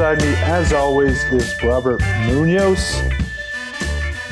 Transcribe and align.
me, 0.00 0.34
as 0.44 0.72
always, 0.72 1.22
is 1.24 1.62
Robert 1.62 2.00
Munoz. 2.24 3.02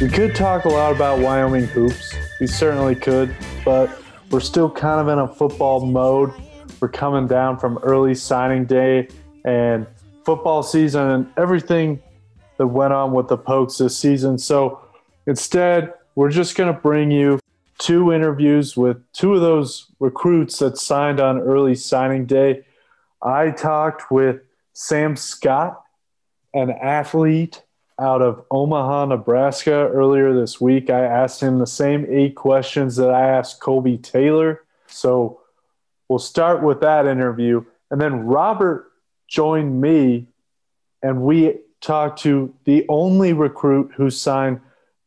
We 0.00 0.08
could 0.08 0.34
talk 0.34 0.64
a 0.64 0.68
lot 0.70 0.96
about 0.96 1.18
Wyoming 1.18 1.66
hoops. 1.66 2.14
We 2.40 2.46
certainly 2.46 2.94
could, 2.94 3.36
but 3.66 4.02
we're 4.30 4.40
still 4.40 4.70
kind 4.70 4.98
of 4.98 5.08
in 5.08 5.18
a 5.18 5.28
football 5.28 5.84
mode. 5.84 6.32
We're 6.80 6.88
coming 6.88 7.26
down 7.26 7.58
from 7.58 7.76
early 7.82 8.14
signing 8.14 8.64
day 8.64 9.08
and 9.44 9.86
football 10.24 10.62
season 10.62 11.10
and 11.10 11.32
everything 11.36 12.02
that 12.56 12.68
went 12.68 12.94
on 12.94 13.12
with 13.12 13.28
the 13.28 13.36
Pokes 13.36 13.76
this 13.76 13.94
season. 13.94 14.38
So 14.38 14.80
instead, 15.26 15.92
we're 16.14 16.30
just 16.30 16.56
going 16.56 16.74
to 16.74 16.80
bring 16.80 17.10
you 17.10 17.40
two 17.76 18.10
interviews 18.10 18.74
with 18.74 18.96
two 19.12 19.34
of 19.34 19.42
those 19.42 19.92
recruits 20.00 20.60
that 20.60 20.78
signed 20.78 21.20
on 21.20 21.38
early 21.38 21.74
signing 21.74 22.24
day. 22.24 22.64
I 23.22 23.50
talked 23.50 24.10
with 24.10 24.40
Sam 24.80 25.16
Scott, 25.16 25.82
an 26.54 26.70
athlete 26.70 27.64
out 27.98 28.22
of 28.22 28.44
Omaha, 28.48 29.06
Nebraska 29.06 29.72
earlier 29.72 30.32
this 30.32 30.60
week. 30.60 30.88
I 30.88 31.00
asked 31.00 31.42
him 31.42 31.58
the 31.58 31.66
same 31.66 32.06
eight 32.08 32.36
questions 32.36 32.94
that 32.94 33.10
I 33.10 33.28
asked 33.28 33.58
Kobe 33.58 33.96
Taylor. 33.96 34.62
So 34.86 35.40
we'll 36.08 36.20
start 36.20 36.62
with 36.62 36.80
that 36.82 37.06
interview. 37.06 37.64
And 37.90 38.00
then 38.00 38.24
Robert 38.24 38.92
joined 39.26 39.80
me, 39.80 40.28
and 41.02 41.22
we 41.22 41.58
talked 41.80 42.20
to 42.20 42.54
the 42.62 42.86
only 42.88 43.32
recruit 43.32 43.90
who 43.96 44.10
signed 44.10 44.60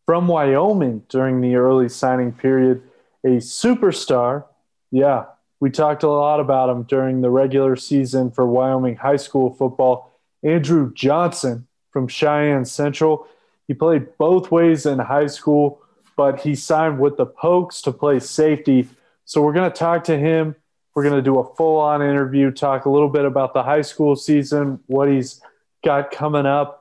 from 0.06 0.28
Wyoming 0.28 1.06
during 1.08 1.40
the 1.40 1.56
early 1.56 1.88
signing 1.88 2.34
period, 2.34 2.84
a 3.24 3.38
superstar. 3.38 4.44
Yeah, 4.92 5.28
we 5.62 5.70
talked 5.70 6.02
a 6.04 6.10
lot 6.10 6.40
about 6.40 6.70
him 6.70 6.84
during 6.84 7.22
the 7.22 7.30
regular 7.30 7.76
season 7.76 8.32
for 8.32 8.46
Wyoming 8.46 8.96
high 8.98 9.16
school 9.16 9.54
football. 9.54 10.12
Andrew 10.44 10.92
Johnson 10.94 11.68
from 11.92 12.08
Cheyenne 12.08 12.66
Central. 12.66 13.28
He 13.68 13.76
played 13.76 14.18
both 14.18 14.50
ways 14.50 14.88
in 14.88 14.98
high 14.98 15.28
school, 15.28 15.80
but 16.18 16.42
he 16.42 16.56
signed 16.56 17.00
with 17.00 17.16
the 17.16 17.28
Pokes 17.28 17.82
to 17.84 17.92
play 17.92 18.20
safety. 18.20 18.90
So 19.26 19.44
we're 19.44 19.54
going 19.54 19.72
to 19.72 19.78
talk 19.78 20.04
to 20.06 20.18
him. 20.18 20.56
We're 20.96 21.04
going 21.04 21.16
to 21.16 21.22
do 21.22 21.40
a 21.40 21.56
full 21.56 21.80
on 21.80 22.02
interview, 22.02 22.50
talk 22.52 22.86
a 22.86 22.90
little 22.90 23.08
bit 23.08 23.24
about 23.24 23.54
the 23.54 23.64
high 23.64 23.84
school 23.84 24.16
season, 24.16 24.80
what 24.88 25.10
he's 25.10 25.42
got 25.86 26.12
coming 26.12 26.48
up, 26.48 26.80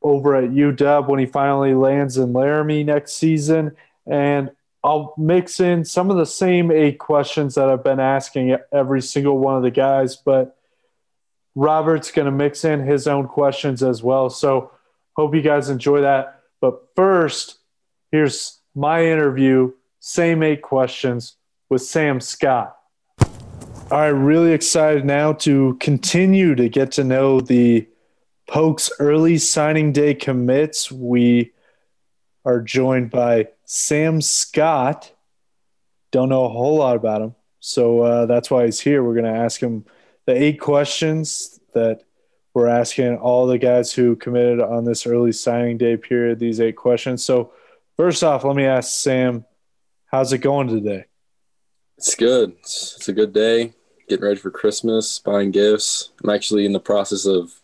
over 0.00 0.34
at 0.34 0.50
UW 0.50 1.06
when 1.06 1.20
he 1.20 1.26
finally 1.26 1.74
lands 1.74 2.16
in 2.16 2.32
Laramie 2.32 2.82
next 2.82 3.12
season. 3.12 3.76
And 4.06 4.50
I'll 4.84 5.14
mix 5.16 5.60
in 5.60 5.84
some 5.84 6.10
of 6.10 6.16
the 6.16 6.26
same 6.26 6.70
eight 6.72 6.98
questions 6.98 7.54
that 7.54 7.68
I've 7.68 7.84
been 7.84 8.00
asking 8.00 8.56
every 8.72 9.00
single 9.00 9.38
one 9.38 9.56
of 9.56 9.62
the 9.62 9.70
guys, 9.70 10.16
but 10.16 10.56
Robert's 11.54 12.10
going 12.10 12.26
to 12.26 12.32
mix 12.32 12.64
in 12.64 12.84
his 12.84 13.06
own 13.06 13.28
questions 13.28 13.82
as 13.82 14.02
well. 14.02 14.28
So 14.28 14.72
hope 15.16 15.34
you 15.34 15.42
guys 15.42 15.68
enjoy 15.68 16.00
that. 16.00 16.40
But 16.60 16.80
first, 16.96 17.58
here's 18.10 18.58
my 18.74 19.04
interview, 19.04 19.72
same 20.00 20.42
eight 20.42 20.62
questions 20.62 21.36
with 21.68 21.82
Sam 21.82 22.20
Scott. 22.20 22.76
All 23.20 23.98
right, 23.98 24.08
really 24.08 24.52
excited 24.52 25.04
now 25.04 25.34
to 25.34 25.76
continue 25.78 26.54
to 26.54 26.68
get 26.68 26.92
to 26.92 27.04
know 27.04 27.40
the 27.40 27.86
Pokes 28.48 28.90
early 28.98 29.38
signing 29.38 29.92
day 29.92 30.14
commits. 30.14 30.90
We 30.90 31.52
are 32.44 32.60
joined 32.60 33.10
by 33.10 33.48
Sam 33.74 34.20
Scott. 34.20 35.10
Don't 36.10 36.28
know 36.28 36.44
a 36.44 36.50
whole 36.50 36.76
lot 36.76 36.94
about 36.94 37.22
him. 37.22 37.34
So 37.60 38.02
uh, 38.02 38.26
that's 38.26 38.50
why 38.50 38.66
he's 38.66 38.78
here. 38.78 39.02
We're 39.02 39.14
going 39.14 39.32
to 39.32 39.40
ask 39.40 39.62
him 39.62 39.86
the 40.26 40.34
eight 40.34 40.60
questions 40.60 41.58
that 41.72 42.02
we're 42.52 42.68
asking 42.68 43.16
all 43.16 43.46
the 43.46 43.56
guys 43.56 43.90
who 43.90 44.14
committed 44.14 44.60
on 44.60 44.84
this 44.84 45.06
early 45.06 45.32
signing 45.32 45.78
day 45.78 45.96
period, 45.96 46.38
these 46.38 46.60
eight 46.60 46.76
questions. 46.76 47.24
So, 47.24 47.54
first 47.96 48.22
off, 48.22 48.44
let 48.44 48.56
me 48.56 48.66
ask 48.66 48.90
Sam, 48.90 49.46
how's 50.04 50.34
it 50.34 50.38
going 50.38 50.68
today? 50.68 51.06
It's 51.96 52.14
good. 52.14 52.54
It's, 52.60 52.96
it's 52.96 53.08
a 53.08 53.14
good 53.14 53.32
day. 53.32 53.72
Getting 54.06 54.26
ready 54.26 54.38
for 54.38 54.50
Christmas, 54.50 55.18
buying 55.18 55.50
gifts. 55.50 56.10
I'm 56.22 56.28
actually 56.28 56.66
in 56.66 56.74
the 56.74 56.80
process 56.80 57.24
of 57.24 57.62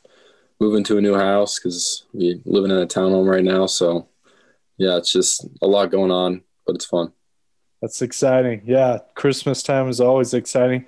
moving 0.59 0.85
to 0.85 0.97
a 0.97 1.03
new 1.03 1.17
house 1.17 1.59
because 1.59 2.07
we're 2.15 2.41
living 2.47 2.71
in 2.71 2.79
a 2.79 2.87
townhome 2.87 3.31
right 3.31 3.45
now. 3.45 3.67
So 3.67 4.09
yeah, 4.79 4.97
it's 4.97 5.13
just 5.13 5.47
a 5.61 5.67
lot 5.67 5.91
going 5.91 6.11
on, 6.11 6.43
but 6.67 6.77
it's 6.77 6.87
fun. 6.87 7.13
That's 7.83 8.01
exciting. 8.01 8.63
Yeah, 8.65 8.99
Christmas 9.15 9.63
time 9.63 9.89
is 9.89 10.01
always 10.01 10.35
exciting. 10.35 10.87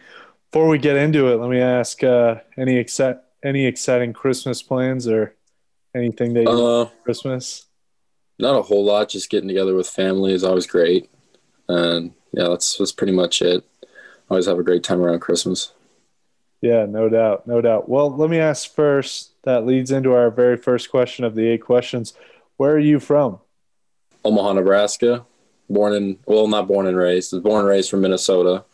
Before 0.50 0.68
we 0.68 0.78
get 0.78 0.96
into 0.96 1.28
it, 1.28 1.36
let 1.36 1.50
me 1.50 1.60
ask 1.60 2.02
uh, 2.02 2.36
any 2.56 2.82
exci- 2.82 3.20
any 3.44 3.66
exciting 3.66 4.12
Christmas 4.12 4.62
plans 4.62 5.06
or 5.06 5.34
anything 5.94 6.34
that 6.34 6.42
you 6.42 6.66
uh, 6.66 6.88
Christmas? 7.04 7.66
Not 8.38 8.58
a 8.58 8.62
whole 8.62 8.84
lot. 8.84 9.10
Just 9.10 9.30
getting 9.30 9.48
together 9.48 9.74
with 9.74 9.88
family 9.88 10.32
is 10.32 10.42
always 10.44 10.66
great, 10.66 11.10
and 11.68 12.12
yeah, 12.32 12.48
that's 12.48 12.78
that's 12.78 12.92
pretty 12.92 13.12
much 13.12 13.42
it. 13.42 13.64
Always 14.28 14.46
have 14.46 14.58
a 14.58 14.64
great 14.64 14.82
time 14.82 15.00
around 15.00 15.20
Christmas. 15.20 15.72
Yeah, 16.60 16.86
no 16.86 17.08
doubt, 17.08 17.46
no 17.46 17.60
doubt. 17.60 17.88
Well, 17.88 18.14
let 18.14 18.30
me 18.30 18.38
ask 18.38 18.72
first. 18.74 19.30
That 19.44 19.66
leads 19.66 19.90
into 19.90 20.12
our 20.12 20.30
very 20.30 20.56
first 20.56 20.90
question 20.90 21.24
of 21.24 21.34
the 21.34 21.46
eight 21.48 21.62
questions. 21.62 22.12
Where 22.56 22.72
are 22.72 22.78
you 22.78 23.00
from? 23.00 23.40
Omaha, 24.24 24.54
Nebraska. 24.54 25.24
Born 25.68 25.94
in, 25.94 26.18
well, 26.26 26.48
not 26.48 26.66
born 26.66 26.86
and 26.86 26.96
raised. 26.96 27.32
Was 27.32 27.42
born 27.42 27.60
and 27.60 27.68
raised 27.68 27.90
from 27.90 28.00
Minnesota, 28.00 28.64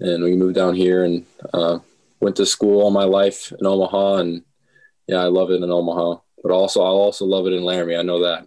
and 0.00 0.22
we 0.22 0.36
moved 0.36 0.54
down 0.54 0.74
here 0.74 1.04
and 1.04 1.24
uh, 1.54 1.78
went 2.20 2.36
to 2.36 2.46
school 2.46 2.82
all 2.82 2.90
my 2.90 3.04
life 3.04 3.52
in 3.58 3.66
Omaha, 3.66 4.16
and 4.16 4.42
yeah, 5.06 5.18
I 5.18 5.26
love 5.26 5.50
it 5.50 5.62
in 5.62 5.70
Omaha. 5.70 6.20
But 6.42 6.52
also, 6.52 6.82
I'll 6.82 6.92
also 6.92 7.24
love 7.24 7.46
it 7.46 7.52
in 7.52 7.62
Laramie. 7.62 7.96
I 7.96 8.02
know 8.02 8.46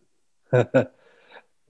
that. 0.52 0.92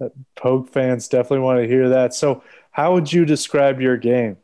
Poke 0.35 0.69
fans 0.69 1.07
definitely 1.07 1.39
want 1.39 1.61
to 1.61 1.67
hear 1.67 1.89
that. 1.89 2.13
So, 2.13 2.43
how 2.71 2.93
would 2.93 3.11
you 3.11 3.25
describe 3.25 3.79
your 3.79 3.95
game? 3.95 4.37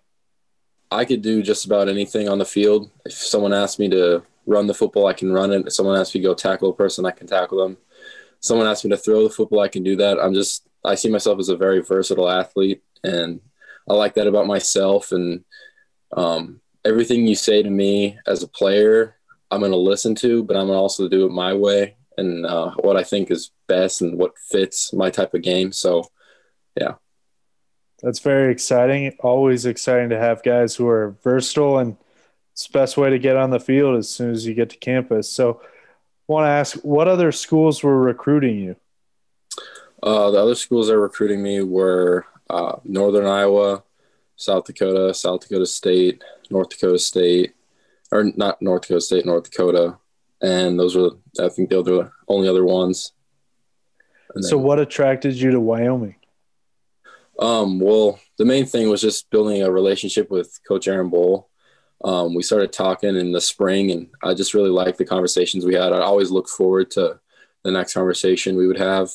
I 0.92 1.06
could 1.06 1.22
do 1.22 1.42
just 1.42 1.66
about 1.66 1.90
anything 1.90 2.30
on 2.30 2.38
the 2.38 2.46
field. 2.46 2.90
If 3.06 3.14
someone 3.14 3.54
asks 3.54 3.80
me 3.80 3.90
to 3.90 4.24
run 4.46 4.68
the 4.68 4.74
football, 4.74 5.08
I 5.08 5.14
can 5.14 5.32
run 5.32 5.52
it. 5.52 5.66
If 5.68 5.74
someone 5.74 5.98
asks 5.98 6.16
me 6.16 6.22
to 6.22 6.28
go 6.28 6.34
tackle 6.34 6.70
a 6.70 6.74
person, 6.74 7.06
I 7.06 7.12
can 7.12 7.28
tackle 7.28 7.58
them. 7.58 7.78
Someone 8.42 8.68
asks 8.68 8.84
me 8.84 8.90
to 8.92 8.98
throw 8.98 9.24
the 9.24 9.34
football, 9.34 9.62
I 9.62 9.68
can 9.68 9.84
do 9.84 9.96
that. 9.98 10.20
I'm 10.20 10.34
just 10.34 10.68
I 10.84 10.96
see 10.96 11.10
myself 11.10 11.40
as 11.40 11.50
a 11.50 11.56
very 11.56 11.82
versatile 11.82 12.30
athlete, 12.30 12.82
and 13.04 13.40
I 13.90 13.94
like 13.94 14.16
that 14.16 14.28
about 14.28 14.48
myself. 14.48 15.12
And 15.12 15.44
um, 16.16 16.60
everything 16.84 17.28
you 17.28 17.36
say 17.36 17.62
to 17.62 17.70
me 17.70 18.18
as 18.26 18.44
a 18.44 18.48
player, 18.48 19.18
I'm 19.50 19.60
going 19.60 19.72
to 19.72 19.78
listen 19.78 20.16
to, 20.16 20.44
but 20.44 20.56
I'm 20.56 20.68
going 20.68 20.78
to 20.78 20.82
also 20.82 21.08
do 21.08 21.26
it 21.26 21.32
my 21.32 21.54
way 21.54 21.98
and 22.18 22.46
uh, 22.46 22.72
what 22.80 22.98
I 22.98 23.04
think 23.04 23.32
is 23.32 23.52
best 23.68 24.02
and 24.02 24.18
what 24.18 24.38
fits 24.38 24.94
my 24.94 25.10
type 25.10 25.34
of 25.34 25.42
game. 25.42 25.72
So, 25.72 26.06
yeah. 26.76 26.96
That's 28.02 28.20
very 28.20 28.52
exciting. 28.52 29.16
Always 29.20 29.66
exciting 29.66 30.10
to 30.10 30.18
have 30.18 30.44
guys 30.44 30.76
who 30.76 30.88
are 30.88 31.16
versatile, 31.24 31.78
and 31.78 31.98
it's 32.54 32.68
the 32.68 32.74
best 32.74 32.98
way 32.98 33.12
to 33.12 33.20
get 33.20 33.38
on 33.38 33.52
the 33.52 33.60
field 33.60 33.98
as 33.98 34.10
soon 34.10 34.32
as 34.32 34.46
you 34.46 34.56
get 34.56 34.72
to 34.72 34.78
campus. 34.78 35.32
So, 35.32 35.62
want 36.32 36.46
to 36.46 36.50
ask, 36.50 36.76
what 36.78 37.08
other 37.08 37.32
schools 37.32 37.84
were 37.84 38.00
recruiting 38.00 38.58
you? 38.58 38.76
Uh, 40.02 40.32
the 40.32 40.40
other 40.40 40.56
schools 40.56 40.88
that 40.88 40.96
were 40.96 41.02
recruiting 41.02 41.44
me 41.44 41.62
were 41.62 42.26
uh, 42.50 42.78
Northern 42.84 43.28
Iowa, 43.28 43.84
South 44.36 44.66
Dakota, 44.66 45.14
South 45.14 45.42
Dakota 45.42 45.66
State, 45.66 46.24
North 46.50 46.70
Dakota 46.70 46.98
State, 46.98 47.54
or 48.12 48.24
not 48.36 48.62
North 48.62 48.84
Dakota 48.84 49.02
State, 49.02 49.26
North 49.26 49.44
Dakota, 49.44 49.98
and 50.42 50.80
those 50.80 50.96
were 50.96 51.12
I 51.40 51.50
think 51.50 51.70
the 51.70 51.80
other 51.80 52.12
only 52.28 52.48
other 52.48 52.66
ones. 52.66 53.14
so, 54.40 54.58
what 54.58 54.80
attracted 54.80 55.36
you 55.36 55.52
to 55.52 55.60
Wyoming? 55.60 56.16
Um, 57.40 57.80
well, 57.80 58.20
the 58.38 58.46
main 58.46 58.66
thing 58.66 58.90
was 58.90 59.02
just 59.02 59.30
building 59.30 59.62
a 59.62 59.72
relationship 59.72 60.32
with 60.32 60.60
Coach 60.68 60.88
Aaron 60.88 61.10
Bohl. 61.12 61.46
Um, 62.04 62.34
we 62.34 62.44
started 62.44 62.74
talking 62.74 63.16
in 63.16 63.32
the 63.32 63.42
spring, 63.42 63.92
and 63.92 64.10
I 64.24 64.34
just 64.34 64.54
really 64.54 64.70
liked 64.70 64.98
the 64.98 65.06
conversations 65.06 65.66
we 65.66 65.76
had. 65.76 65.94
I 65.94 66.00
always 66.00 66.32
looked 66.32 66.50
forward 66.50 66.92
to 66.92 67.20
the 67.64 67.72
next 67.72 67.94
conversation 67.94 68.56
we 68.56 68.68
would 68.68 68.80
have. 68.80 69.10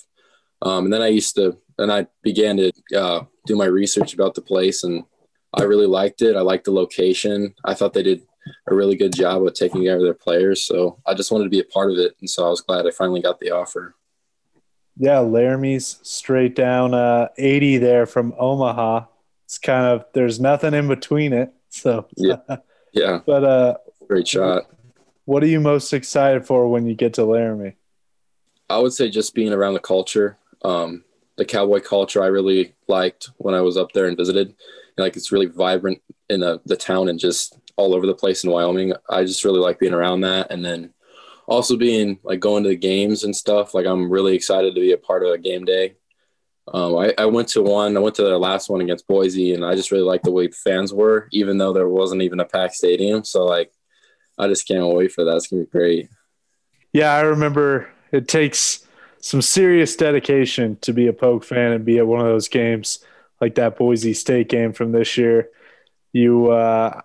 Um, 0.62 0.84
and 0.84 0.92
then 0.92 1.02
I 1.02 1.08
used 1.08 1.34
to, 1.34 1.58
and 1.78 1.92
I 1.92 2.06
began 2.22 2.56
to 2.56 2.72
uh, 2.96 3.24
do 3.46 3.56
my 3.56 3.66
research 3.66 4.14
about 4.14 4.34
the 4.34 4.42
place, 4.42 4.84
and 4.84 5.04
I 5.54 5.64
really 5.64 5.86
liked 5.86 6.22
it. 6.22 6.36
I 6.36 6.40
liked 6.40 6.64
the 6.64 6.72
location. 6.72 7.54
I 7.64 7.74
thought 7.74 7.92
they 7.92 8.02
did 8.02 8.22
a 8.68 8.74
really 8.74 8.96
good 8.96 9.14
job 9.14 9.44
of 9.44 9.54
taking 9.54 9.82
care 9.82 9.96
of 9.96 10.02
their 10.02 10.14
players. 10.14 10.62
So 10.62 10.98
I 11.06 11.14
just 11.14 11.32
wanted 11.32 11.44
to 11.44 11.50
be 11.50 11.60
a 11.60 11.64
part 11.64 11.90
of 11.90 11.98
it, 11.98 12.16
and 12.20 12.30
so 12.30 12.46
I 12.46 12.50
was 12.50 12.60
glad 12.60 12.86
I 12.86 12.90
finally 12.90 13.20
got 13.20 13.40
the 13.40 13.50
offer. 13.50 13.94
Yeah, 14.98 15.18
Laramie's 15.18 15.98
straight 16.02 16.54
down 16.54 16.94
uh, 16.94 17.28
80 17.36 17.78
there 17.78 18.06
from 18.06 18.34
Omaha. 18.38 19.06
It's 19.44 19.58
kind 19.58 19.86
of 19.86 20.06
there's 20.14 20.40
nothing 20.40 20.72
in 20.72 20.88
between 20.88 21.32
it. 21.32 21.52
So 21.68 22.06
yeah, 22.16 22.38
yeah. 22.92 23.20
but 23.26 23.44
uh, 23.44 23.76
great 24.08 24.28
shot. 24.28 24.64
What 25.24 25.42
are 25.42 25.48
you 25.48 25.60
most 25.60 25.92
excited 25.92 26.46
for 26.46 26.68
when 26.68 26.86
you 26.86 26.94
get 26.94 27.14
to 27.14 27.24
Laramie? 27.24 27.76
I 28.68 28.78
would 28.78 28.92
say 28.92 29.10
just 29.10 29.34
being 29.34 29.52
around 29.52 29.74
the 29.74 29.80
culture, 29.80 30.38
um, 30.64 31.04
the 31.36 31.44
cowboy 31.44 31.80
culture. 31.80 32.22
I 32.22 32.26
really 32.26 32.74
liked 32.88 33.30
when 33.38 33.54
I 33.54 33.60
was 33.60 33.76
up 33.76 33.92
there 33.92 34.06
and 34.06 34.16
visited. 34.16 34.48
And 34.48 35.04
Like 35.04 35.16
it's 35.16 35.32
really 35.32 35.46
vibrant 35.46 36.00
in 36.28 36.40
the, 36.40 36.60
the 36.64 36.76
town 36.76 37.08
and 37.08 37.18
just 37.18 37.58
all 37.76 37.94
over 37.94 38.06
the 38.06 38.14
place 38.14 38.44
in 38.44 38.50
Wyoming. 38.50 38.92
I 39.08 39.24
just 39.24 39.44
really 39.44 39.60
like 39.60 39.78
being 39.78 39.92
around 39.92 40.22
that. 40.22 40.50
And 40.50 40.64
then 40.64 40.92
also 41.46 41.76
being 41.76 42.18
like 42.22 42.40
going 42.40 42.62
to 42.64 42.70
the 42.70 42.76
games 42.76 43.24
and 43.24 43.34
stuff. 43.34 43.74
Like 43.74 43.86
I'm 43.86 44.10
really 44.10 44.34
excited 44.34 44.74
to 44.74 44.80
be 44.80 44.92
a 44.92 44.98
part 44.98 45.24
of 45.24 45.32
a 45.32 45.38
game 45.38 45.64
day. 45.64 45.94
Um, 46.72 46.96
I, 46.96 47.14
I 47.16 47.26
went 47.26 47.48
to 47.48 47.62
one, 47.62 47.96
I 47.96 48.00
went 48.00 48.16
to 48.16 48.24
the 48.24 48.38
last 48.38 48.68
one 48.68 48.80
against 48.80 49.06
Boise 49.06 49.54
and 49.54 49.64
I 49.64 49.74
just 49.74 49.92
really 49.92 50.04
liked 50.04 50.24
the 50.24 50.32
way 50.32 50.48
fans 50.48 50.92
were, 50.92 51.28
even 51.32 51.58
though 51.58 51.72
there 51.72 51.88
wasn't 51.88 52.22
even 52.22 52.40
a 52.40 52.44
packed 52.44 52.74
stadium. 52.74 53.24
So 53.24 53.44
like, 53.44 53.72
I 54.38 54.48
just 54.48 54.66
can't 54.66 54.86
wait 54.86 55.12
for 55.12 55.24
that. 55.24 55.36
It's 55.36 55.46
gonna 55.46 55.62
be 55.62 55.70
great. 55.70 56.08
Yeah. 56.92 57.12
I 57.12 57.20
remember 57.20 57.88
it 58.10 58.26
takes 58.26 58.86
some 59.20 59.42
serious 59.42 59.96
dedication 59.96 60.76
to 60.82 60.92
be 60.92 61.06
a 61.06 61.12
Poke 61.12 61.44
fan 61.44 61.72
and 61.72 61.84
be 61.84 61.98
at 61.98 62.06
one 62.06 62.20
of 62.20 62.26
those 62.26 62.48
games 62.48 62.98
like 63.40 63.54
that 63.56 63.76
Boise 63.76 64.14
State 64.14 64.48
game 64.48 64.72
from 64.72 64.92
this 64.92 65.16
year. 65.16 65.50
You, 66.12 66.50
uh, 66.50 67.00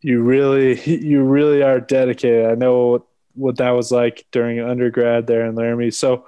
you 0.00 0.22
really, 0.22 0.80
you 1.06 1.22
really 1.22 1.62
are 1.62 1.80
dedicated. 1.80 2.46
I 2.46 2.54
know 2.54 3.06
what 3.34 3.56
that 3.56 3.70
was 3.70 3.90
like 3.90 4.26
during 4.30 4.60
undergrad 4.60 5.26
there 5.26 5.46
in 5.46 5.54
Laramie. 5.54 5.90
So 5.90 6.26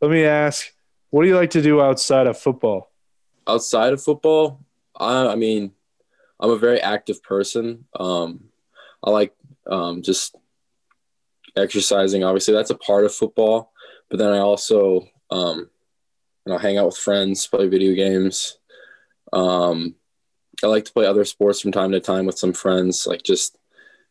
let 0.00 0.10
me 0.10 0.24
ask, 0.24 0.73
what 1.14 1.22
do 1.22 1.28
you 1.28 1.36
like 1.36 1.50
to 1.50 1.62
do 1.62 1.80
outside 1.80 2.26
of 2.26 2.36
football? 2.36 2.90
Outside 3.46 3.92
of 3.92 4.02
football, 4.02 4.58
I, 4.98 5.28
I 5.28 5.36
mean, 5.36 5.70
I'm 6.40 6.50
a 6.50 6.58
very 6.58 6.80
active 6.80 7.22
person. 7.22 7.84
Um, 7.94 8.46
I 9.00 9.10
like 9.10 9.32
um, 9.70 10.02
just 10.02 10.34
exercising. 11.56 12.24
Obviously, 12.24 12.52
that's 12.52 12.70
a 12.70 12.74
part 12.76 13.04
of 13.04 13.14
football. 13.14 13.70
But 14.10 14.18
then 14.18 14.32
I 14.32 14.38
also, 14.38 15.06
um, 15.30 15.70
you 16.44 16.52
know, 16.52 16.58
hang 16.58 16.78
out 16.78 16.86
with 16.86 16.96
friends, 16.96 17.46
play 17.46 17.68
video 17.68 17.94
games. 17.94 18.58
Um, 19.32 19.94
I 20.64 20.66
like 20.66 20.84
to 20.86 20.92
play 20.92 21.06
other 21.06 21.24
sports 21.24 21.60
from 21.60 21.70
time 21.70 21.92
to 21.92 22.00
time 22.00 22.26
with 22.26 22.40
some 22.40 22.52
friends. 22.52 23.06
Like 23.06 23.22
just, 23.22 23.56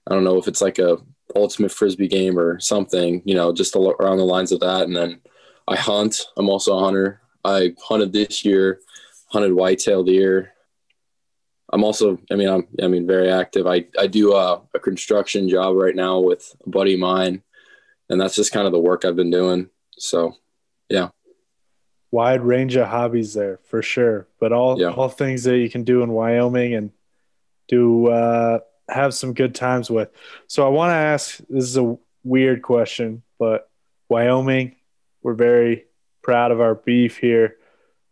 I 0.08 0.14
don't 0.14 0.24
know 0.24 0.38
if 0.38 0.48
it's 0.48 0.62
like 0.62 0.80
a 0.80 1.00
ultimate 1.36 1.74
frisbee 1.74 2.08
game 2.08 2.40
or 2.40 2.62
something, 2.62 3.22
you 3.26 3.36
know, 3.36 3.52
just 3.52 3.76
around 3.76 4.20
the 4.20 4.24
lines 4.24 4.54
of 4.54 4.62
that. 4.62 4.84
And 4.84 4.96
then 4.96 5.20
I 5.68 5.76
hunt. 5.76 6.22
I'm 6.38 6.50
also 6.50 6.78
a 6.78 6.80
hunter. 6.80 7.22
I 7.44 7.74
hunted 7.82 8.14
this 8.14 8.46
year, 8.46 8.80
hunted 9.28 9.54
whitetail 9.54 10.04
deer. 10.04 10.54
I'm 11.72 11.84
also, 11.84 12.20
I 12.32 12.36
mean, 12.36 12.50
I'm, 12.50 12.68
I 12.82 12.88
mean, 12.88 13.08
very 13.08 13.32
active. 13.32 13.66
I, 13.66 13.86
I 14.00 14.08
do 14.08 14.34
a, 14.36 14.62
a 14.74 14.80
construction 14.80 15.50
job 15.50 15.76
right 15.76 15.96
now 15.96 16.20
with 16.20 16.56
a 16.66 16.70
buddy 16.70 16.94
of 16.94 17.00
mine, 17.00 17.42
and 18.10 18.22
that's 18.22 18.36
just 18.36 18.52
kind 18.52 18.68
of 18.68 18.74
the 18.74 18.80
work 18.80 19.06
I've 19.06 19.16
been 19.16 19.32
doing. 19.32 19.70
So, 19.98 20.36
yeah. 20.90 21.10
Wide 22.12 22.42
range 22.42 22.76
of 22.76 22.88
hobbies 22.88 23.34
there 23.34 23.60
for 23.64 23.82
sure, 23.82 24.28
but 24.40 24.54
all 24.54 24.80
yeah. 24.80 24.90
all 24.90 25.10
things 25.10 25.46
that 25.46 25.58
you 25.58 25.68
can 25.68 25.84
do 25.84 26.04
in 26.04 26.12
Wyoming 26.12 26.76
and 26.76 26.92
do 27.68 28.08
uh, 28.08 28.60
have 28.88 29.16
some 29.16 29.34
good 29.34 29.56
times 29.56 29.90
with. 29.90 30.12
So 30.46 30.64
I 30.64 30.70
want 30.70 30.92
to 30.92 30.96
ask 30.96 31.38
this 31.50 31.64
is 31.64 31.78
a 31.78 31.98
weird 32.24 32.62
question, 32.62 33.24
but 33.40 33.68
Wyoming, 34.10 34.76
we're 35.24 35.34
very 35.34 35.86
proud 36.22 36.52
of 36.52 36.62
our 36.62 36.76
beef 36.76 37.18
here. 37.18 37.58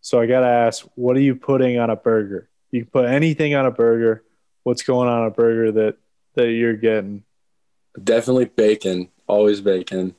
So 0.01 0.19
I 0.19 0.25
got 0.25 0.41
to 0.41 0.47
ask, 0.47 0.85
what 0.95 1.15
are 1.15 1.21
you 1.21 1.35
putting 1.35 1.77
on 1.77 1.89
a 1.89 1.95
burger? 1.95 2.49
You 2.71 2.81
can 2.81 2.89
put 2.89 3.05
anything 3.05 3.53
on 3.53 3.65
a 3.65 3.71
burger. 3.71 4.23
What's 4.63 4.83
going 4.83 5.09
on 5.09 5.25
a 5.25 5.31
burger 5.31 5.71
that 5.71 5.97
that 6.35 6.51
you're 6.51 6.75
getting? 6.75 7.23
Definitely 8.01 8.45
bacon. 8.45 9.09
Always 9.27 9.61
bacon. 9.61 10.15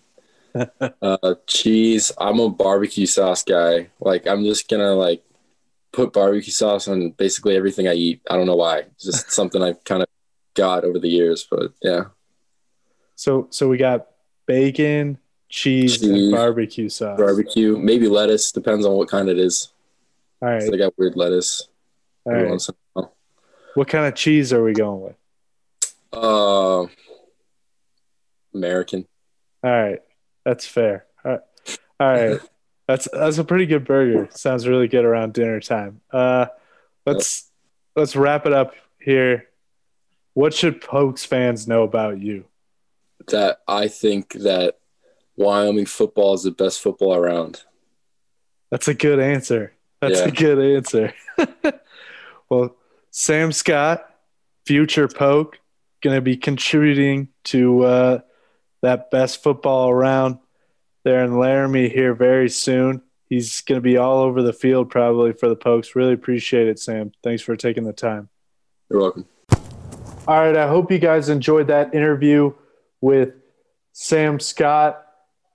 uh, 0.80 1.34
cheese. 1.46 2.12
I'm 2.18 2.38
a 2.40 2.50
barbecue 2.50 3.06
sauce 3.06 3.42
guy. 3.42 3.88
Like 4.00 4.26
I'm 4.26 4.44
just 4.44 4.68
gonna 4.68 4.94
like 4.94 5.24
put 5.92 6.12
barbecue 6.12 6.52
sauce 6.52 6.88
on 6.88 7.10
basically 7.10 7.56
everything 7.56 7.88
I 7.88 7.94
eat. 7.94 8.22
I 8.28 8.36
don't 8.36 8.46
know 8.46 8.56
why. 8.56 8.78
It's 8.78 9.04
just 9.04 9.30
something 9.32 9.62
I've 9.62 9.82
kind 9.84 10.02
of 10.02 10.08
got 10.54 10.84
over 10.84 10.98
the 10.98 11.08
years, 11.08 11.46
but 11.50 11.72
yeah. 11.82 12.04
So 13.14 13.48
so 13.50 13.68
we 13.68 13.78
got 13.78 14.08
bacon, 14.46 15.18
cheese, 15.52 15.98
cheese 15.98 16.08
and 16.08 16.32
barbecue 16.32 16.88
sauce. 16.88 17.18
Barbecue, 17.18 17.76
maybe 17.76 18.08
lettuce, 18.08 18.50
depends 18.50 18.86
on 18.86 18.94
what 18.94 19.08
kind 19.08 19.28
it 19.28 19.38
is. 19.38 19.68
All 20.40 20.48
right. 20.48 20.68
They 20.68 20.78
got 20.78 20.98
weird 20.98 21.14
lettuce. 21.14 21.68
All 22.24 22.32
right. 22.32 23.08
What 23.74 23.88
kind 23.88 24.06
of 24.06 24.14
cheese 24.14 24.52
are 24.52 24.62
we 24.62 24.72
going 24.72 25.02
with? 25.02 25.16
Uh 26.12 26.86
American. 28.54 29.06
All 29.62 29.70
right. 29.70 30.00
That's 30.44 30.66
fair. 30.66 31.06
All 31.24 31.32
right. 31.32 31.40
All 32.00 32.12
right. 32.12 32.40
that's 32.88 33.08
that's 33.12 33.38
a 33.38 33.44
pretty 33.44 33.66
good 33.66 33.84
burger. 33.84 34.28
Sounds 34.32 34.66
really 34.66 34.88
good 34.88 35.04
around 35.04 35.34
dinner 35.34 35.60
time. 35.60 36.00
Uh 36.10 36.46
let's 37.06 37.50
yep. 37.94 38.00
let's 38.00 38.16
wrap 38.16 38.46
it 38.46 38.52
up 38.52 38.74
here. 38.98 39.48
What 40.34 40.54
should 40.54 40.80
Pokes 40.80 41.26
fans 41.26 41.68
know 41.68 41.82
about 41.82 42.18
you? 42.18 42.46
That 43.28 43.58
I 43.68 43.88
think 43.88 44.32
that 44.32 44.78
Wyoming 45.36 45.86
football 45.86 46.34
is 46.34 46.42
the 46.42 46.50
best 46.50 46.80
football 46.80 47.14
around. 47.14 47.62
That's 48.70 48.88
a 48.88 48.94
good 48.94 49.20
answer. 49.20 49.72
That's 50.00 50.20
yeah. 50.20 50.26
a 50.26 50.30
good 50.30 50.58
answer. 50.58 51.14
well, 52.48 52.76
Sam 53.10 53.52
Scott, 53.52 54.04
future 54.66 55.08
Poke, 55.08 55.58
going 56.02 56.16
to 56.16 56.20
be 56.20 56.36
contributing 56.36 57.28
to 57.44 57.84
uh, 57.84 58.18
that 58.82 59.10
best 59.10 59.42
football 59.42 59.90
around 59.90 60.38
there 61.04 61.24
in 61.24 61.38
Laramie 61.38 61.88
here 61.88 62.14
very 62.14 62.48
soon. 62.48 63.02
He's 63.28 63.62
going 63.62 63.78
to 63.78 63.82
be 63.82 63.96
all 63.96 64.18
over 64.18 64.42
the 64.42 64.52
field 64.52 64.90
probably 64.90 65.32
for 65.32 65.48
the 65.48 65.56
Pokes. 65.56 65.96
Really 65.96 66.12
appreciate 66.12 66.68
it, 66.68 66.78
Sam. 66.78 67.12
Thanks 67.22 67.42
for 67.42 67.56
taking 67.56 67.84
the 67.84 67.92
time. 67.92 68.28
You're 68.90 69.00
welcome. 69.00 69.26
All 70.28 70.38
right. 70.40 70.56
I 70.56 70.68
hope 70.68 70.92
you 70.92 70.98
guys 70.98 71.28
enjoyed 71.28 71.68
that 71.68 71.94
interview 71.94 72.52
with 73.00 73.34
Sam 73.92 74.38
Scott. 74.38 75.06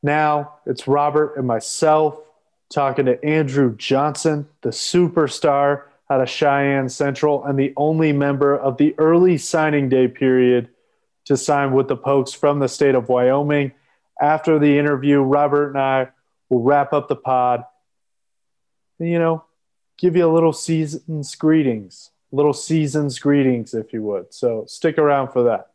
Now 0.04 0.56
it's 0.66 0.88
Robert 0.88 1.38
and 1.38 1.48
myself 1.48 2.20
talking 2.70 3.06
to 3.06 3.24
Andrew 3.24 3.76
Johnson, 3.76 4.48
the 4.62 4.70
superstar 4.70 5.84
out 6.10 6.22
of 6.22 6.30
Cheyenne 6.30 6.90
Central 6.90 7.44
and 7.46 7.58
the 7.58 7.74
only 7.78 8.14
member 8.14 8.56
of 8.56 8.78
the 8.78 8.96
early 8.98 9.38
signing 9.38 9.90
day 9.90 10.08
period 10.08 10.70
to 11.26 11.36
sign 11.36 11.74
with 11.74 11.88
the 11.88 11.98
Pokes 11.98 12.34
from 12.34 12.60
the 12.60 12.70
state 12.70 12.96
of 12.96 13.10
Wyoming. 13.10 13.74
After 14.22 14.60
the 14.60 14.78
interview, 14.78 15.22
Robert 15.22 15.70
and 15.70 15.78
I 15.78 16.10
will 16.50 16.62
wrap 16.62 16.94
up 16.94 17.10
the 17.10 17.16
pod. 17.16 17.66
And, 19.00 19.10
you 19.10 19.20
know, 19.20 19.44
give 19.98 20.16
you 20.16 20.26
a 20.26 20.34
little 20.34 20.54
season's 20.54 21.36
greetings 21.36 22.12
little 22.32 22.54
season's 22.54 23.20
greetings, 23.20 23.74
if 23.74 23.94
you 23.94 24.04
would. 24.04 24.34
So 24.34 24.66
stick 24.68 24.98
around 24.98 25.30
for 25.32 25.44
that. 25.44 25.72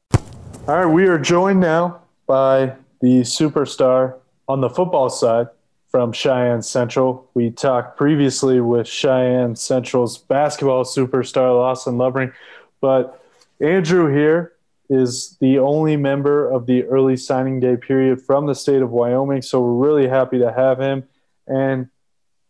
All 0.68 0.76
right, 0.76 0.86
we 0.86 1.06
are 1.06 1.18
joined 1.18 1.60
now 1.60 2.02
by 2.26 2.74
the 3.02 3.20
superstar 3.20 4.14
on 4.48 4.62
the 4.62 4.70
football 4.70 5.10
side 5.10 5.48
from 5.90 6.12
Cheyenne 6.12 6.62
Central. 6.62 7.28
We 7.34 7.50
talked 7.50 7.98
previously 7.98 8.60
with 8.60 8.88
Cheyenne 8.88 9.56
Central's 9.56 10.16
basketball 10.16 10.84
superstar, 10.84 11.54
Lawson 11.54 11.98
Lovering, 11.98 12.32
but 12.80 13.22
Andrew 13.60 14.10
here 14.10 14.52
is 14.88 15.36
the 15.40 15.58
only 15.58 15.96
member 15.96 16.48
of 16.48 16.66
the 16.66 16.84
early 16.84 17.16
signing 17.16 17.60
day 17.60 17.76
period 17.76 18.22
from 18.22 18.46
the 18.46 18.54
state 18.54 18.82
of 18.82 18.90
Wyoming. 18.90 19.42
So 19.42 19.60
we're 19.60 19.86
really 19.86 20.08
happy 20.08 20.38
to 20.38 20.52
have 20.52 20.78
him. 20.78 21.04
And 21.46 21.88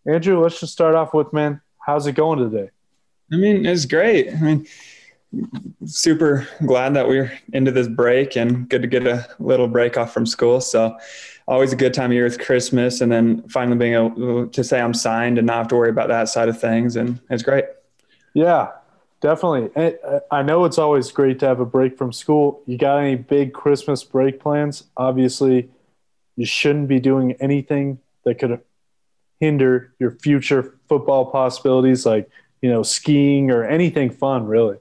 Andrew, 0.06 0.40
let's 0.42 0.58
just 0.60 0.72
start 0.72 0.94
off 0.94 1.14
with, 1.14 1.32
man, 1.32 1.60
how's 1.84 2.06
it 2.06 2.12
going 2.12 2.38
today? 2.38 2.70
I 3.32 3.36
mean, 3.36 3.64
it's 3.64 3.84
great. 3.84 4.32
I 4.32 4.40
mean, 4.40 4.66
super 5.86 6.46
glad 6.66 6.94
that 6.94 7.08
we're 7.08 7.32
into 7.52 7.70
this 7.70 7.88
break 7.88 8.36
and 8.36 8.68
good 8.68 8.82
to 8.82 8.88
get 8.88 9.06
a 9.06 9.28
little 9.38 9.68
break 9.68 9.96
off 9.96 10.12
from 10.12 10.26
school. 10.26 10.60
So, 10.60 10.96
always 11.48 11.72
a 11.72 11.76
good 11.76 11.94
time 11.94 12.10
of 12.10 12.14
year 12.14 12.24
with 12.24 12.38
Christmas, 12.38 13.00
and 13.00 13.10
then 13.10 13.46
finally 13.48 13.76
being 13.76 13.94
able 13.94 14.46
to 14.46 14.64
say 14.64 14.80
I'm 14.80 14.94
signed 14.94 15.38
and 15.38 15.46
not 15.46 15.56
have 15.56 15.68
to 15.68 15.76
worry 15.76 15.90
about 15.90 16.08
that 16.08 16.28
side 16.28 16.48
of 16.48 16.60
things, 16.60 16.96
and 16.96 17.20
it's 17.30 17.42
great. 17.42 17.64
Yeah, 18.34 18.70
definitely. 19.20 19.70
Uh, 19.76 20.20
I 20.30 20.42
know 20.42 20.64
it's 20.64 20.78
always 20.78 21.10
great 21.10 21.38
to 21.40 21.46
have 21.46 21.60
a 21.60 21.66
break 21.66 21.98
from 21.98 22.12
school. 22.12 22.62
You 22.66 22.78
got 22.78 22.98
any 22.98 23.16
big 23.16 23.52
Christmas 23.52 24.04
break 24.04 24.40
plans? 24.40 24.84
Obviously, 24.96 25.68
you 26.36 26.46
shouldn't 26.46 26.88
be 26.88 27.00
doing 27.00 27.32
anything 27.40 27.98
that 28.24 28.38
could 28.38 28.60
hinder 29.40 29.92
your 29.98 30.12
future 30.12 30.78
football 30.88 31.26
possibilities, 31.26 32.06
like 32.06 32.30
you 32.60 32.70
know, 32.70 32.84
skiing 32.84 33.50
or 33.50 33.64
anything 33.64 34.10
fun, 34.10 34.46
really? 34.46 34.78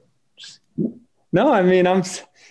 No, 1.32 1.50
I 1.50 1.62
mean, 1.62 1.86
I'm 1.86 2.02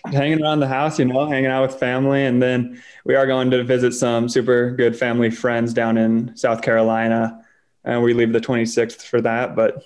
hanging 0.06 0.42
around 0.42 0.60
the 0.60 0.68
house, 0.68 0.98
you 0.98 1.06
know, 1.06 1.28
hanging 1.28 1.52
out 1.52 1.62
with 1.62 1.80
family. 1.80 2.26
And 2.26 2.42
then 2.42 2.82
we 3.06 3.16
are 3.16 3.28
going 3.28 3.52
to 3.52 3.64
visit 3.64 3.94
some 3.94 4.28
super 4.28 4.72
good 4.72 4.98
family 4.98 5.30
friends 5.30 5.74
down 5.74 5.98
in 5.98 6.36
South 6.36 6.62
Carolina. 6.62 7.46
And 7.84 8.02
we 8.02 8.14
leave 8.14 8.34
the 8.34 8.42
26th 8.42 9.04
for 9.04 9.22
that, 9.22 9.56
but 9.56 9.84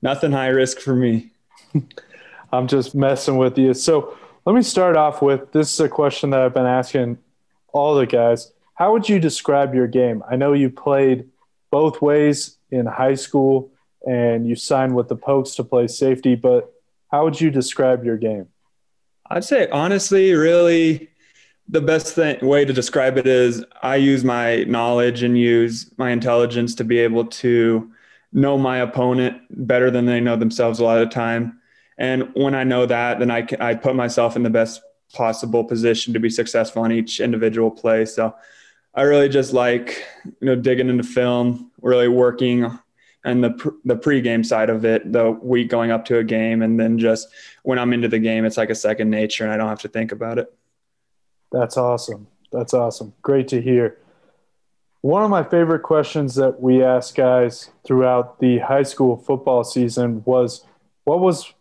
nothing 0.00 0.32
high 0.32 0.48
risk 0.48 0.78
for 0.78 0.94
me. 0.94 1.30
I'm 2.52 2.66
just 2.66 2.94
messing 2.94 3.36
with 3.36 3.56
you. 3.56 3.74
So 3.74 4.16
let 4.44 4.54
me 4.54 4.62
start 4.62 4.96
off 4.96 5.22
with 5.22 5.52
this 5.52 5.72
is 5.72 5.80
a 5.80 5.88
question 5.88 6.30
that 6.30 6.40
I've 6.40 6.54
been 6.54 6.66
asking 6.66 7.18
all 7.72 7.94
the 7.94 8.06
guys. 8.06 8.52
How 8.74 8.92
would 8.92 9.08
you 9.08 9.20
describe 9.20 9.74
your 9.74 9.86
game? 9.86 10.22
I 10.28 10.36
know 10.36 10.52
you 10.52 10.68
played 10.68 11.28
both 11.70 12.02
ways 12.02 12.58
in 12.70 12.86
high 12.86 13.14
school 13.14 13.70
and 14.06 14.46
you 14.46 14.56
signed 14.56 14.96
with 14.96 15.08
the 15.08 15.16
Pokes 15.16 15.54
to 15.54 15.64
play 15.64 15.86
safety. 15.86 16.34
But 16.34 16.72
how 17.12 17.24
would 17.24 17.40
you 17.40 17.50
describe 17.50 18.04
your 18.04 18.16
game? 18.16 18.48
I'd 19.30 19.44
say 19.44 19.68
honestly, 19.68 20.32
really, 20.32 21.10
the 21.68 21.80
best 21.80 22.14
thing, 22.14 22.44
way 22.44 22.64
to 22.64 22.72
describe 22.72 23.18
it 23.18 23.26
is 23.26 23.64
I 23.82 23.96
use 23.96 24.24
my 24.24 24.64
knowledge 24.64 25.22
and 25.22 25.38
use 25.38 25.92
my 25.98 26.10
intelligence 26.10 26.74
to 26.76 26.84
be 26.84 26.98
able 26.98 27.26
to 27.26 27.92
know 28.32 28.56
my 28.56 28.78
opponent 28.78 29.42
better 29.50 29.90
than 29.90 30.06
they 30.06 30.20
know 30.20 30.36
themselves 30.36 30.80
a 30.80 30.84
lot 30.84 30.98
of 30.98 31.08
the 31.08 31.14
time. 31.14 31.60
And 31.98 32.30
when 32.34 32.54
I 32.54 32.64
know 32.64 32.86
that, 32.86 33.18
then 33.18 33.30
I 33.30 33.46
I 33.60 33.74
put 33.74 33.94
myself 33.94 34.34
in 34.34 34.42
the 34.42 34.50
best 34.50 34.80
possible 35.12 35.64
position 35.64 36.14
to 36.14 36.18
be 36.18 36.30
successful 36.30 36.82
on 36.82 36.92
each 36.92 37.20
individual 37.20 37.70
play. 37.70 38.06
So 38.06 38.34
I 38.94 39.02
really 39.02 39.28
just 39.28 39.52
like 39.52 40.02
you 40.24 40.46
know 40.46 40.56
digging 40.56 40.88
into 40.88 41.04
film, 41.04 41.70
really 41.82 42.08
working 42.08 42.78
and 43.24 43.42
the 43.42 43.74
the 43.84 43.96
pregame 43.96 44.44
side 44.44 44.70
of 44.70 44.84
it, 44.84 45.12
the 45.12 45.30
week 45.30 45.68
going 45.68 45.90
up 45.90 46.04
to 46.06 46.18
a 46.18 46.24
game, 46.24 46.62
and 46.62 46.78
then 46.78 46.98
just 46.98 47.28
when 47.62 47.78
I'm 47.78 47.92
into 47.92 48.08
the 48.08 48.18
game, 48.18 48.44
it's 48.44 48.56
like 48.56 48.70
a 48.70 48.74
second 48.74 49.10
nature, 49.10 49.44
and 49.44 49.52
I 49.52 49.56
don't 49.56 49.68
have 49.68 49.80
to 49.82 49.88
think 49.88 50.12
about 50.12 50.38
it. 50.38 50.52
That's 51.50 51.76
awesome. 51.76 52.26
That's 52.50 52.74
awesome. 52.74 53.12
Great 53.22 53.48
to 53.48 53.60
hear. 53.60 53.98
One 55.00 55.24
of 55.24 55.30
my 55.30 55.42
favorite 55.42 55.82
questions 55.82 56.36
that 56.36 56.60
we 56.60 56.82
ask 56.82 57.14
guys 57.14 57.70
throughout 57.84 58.38
the 58.38 58.58
high 58.58 58.84
school 58.84 59.16
football 59.16 59.64
season 59.64 60.22
was, 60.24 60.64
"What 61.04 61.20
was 61.20 61.52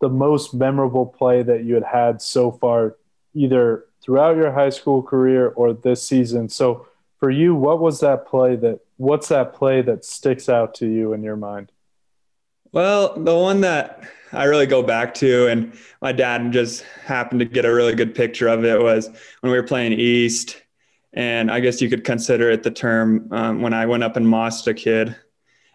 the 0.00 0.08
most 0.08 0.52
memorable 0.52 1.06
play 1.06 1.42
that 1.42 1.64
you 1.64 1.74
had 1.74 1.84
had 1.84 2.20
so 2.20 2.52
far, 2.52 2.96
either 3.32 3.86
throughout 4.02 4.36
your 4.36 4.52
high 4.52 4.68
school 4.68 5.02
career 5.02 5.48
or 5.48 5.72
this 5.72 6.06
season. 6.06 6.48
So 6.48 6.86
for 7.24 7.30
you, 7.30 7.54
what 7.54 7.80
was 7.80 8.00
that 8.00 8.26
play 8.26 8.54
that 8.54 8.80
what's 8.98 9.28
that 9.28 9.54
play 9.54 9.80
that 9.80 10.04
sticks 10.04 10.46
out 10.46 10.74
to 10.74 10.86
you 10.86 11.14
in 11.14 11.22
your 11.22 11.36
mind? 11.36 11.72
Well, 12.70 13.14
the 13.14 13.34
one 13.34 13.62
that 13.62 14.02
I 14.30 14.44
really 14.44 14.66
go 14.66 14.82
back 14.82 15.14
to, 15.14 15.46
and 15.46 15.72
my 16.02 16.12
dad 16.12 16.52
just 16.52 16.82
happened 17.02 17.40
to 17.40 17.46
get 17.46 17.64
a 17.64 17.72
really 17.72 17.94
good 17.94 18.14
picture 18.14 18.46
of 18.46 18.66
it, 18.66 18.78
was 18.78 19.06
when 19.40 19.52
we 19.52 19.56
were 19.56 19.66
playing 19.66 19.94
East. 19.94 20.60
And 21.14 21.50
I 21.50 21.60
guess 21.60 21.80
you 21.80 21.88
could 21.88 22.04
consider 22.04 22.50
it 22.50 22.62
the 22.62 22.70
term 22.70 23.26
um, 23.30 23.62
when 23.62 23.72
I 23.72 23.86
went 23.86 24.04
up 24.04 24.16
and 24.16 24.28
mossed 24.28 24.66
a 24.66 24.74
kid. 24.74 25.16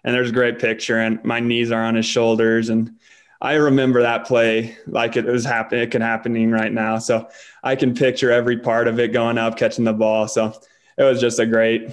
And 0.03 0.13
there's 0.13 0.29
a 0.29 0.34
great 0.34 0.60
picture, 0.60 1.00
and 1.00 1.20
my 1.25 1.39
knees 1.39 1.72
are 1.72 1.84
on 1.84 1.96
his 1.96 2.06
shoulders. 2.06 2.70
And 2.70 3.00
I 3.41 3.53
remember 3.56 4.03
that 4.03 4.27
play 4.27 4.77
like 4.86 5.18
it 5.18 5.25
was 5.25 5.46
happening, 5.46 5.82
it 5.82 5.89
can 5.89 6.03
happening 6.03 6.51
right 6.51 6.72
now. 6.72 7.00
So 7.00 7.27
I 7.63 7.75
can 7.75 7.96
picture 7.96 8.32
every 8.32 8.60
part 8.60 8.88
of 8.88 9.00
it 9.00 9.13
going 9.13 9.39
up, 9.39 9.58
catching 9.58 9.86
the 9.86 9.94
ball. 9.94 10.27
So 10.27 10.53
it 11.00 11.03
was 11.03 11.20
just 11.20 11.39
a 11.39 11.46
great 11.46 11.89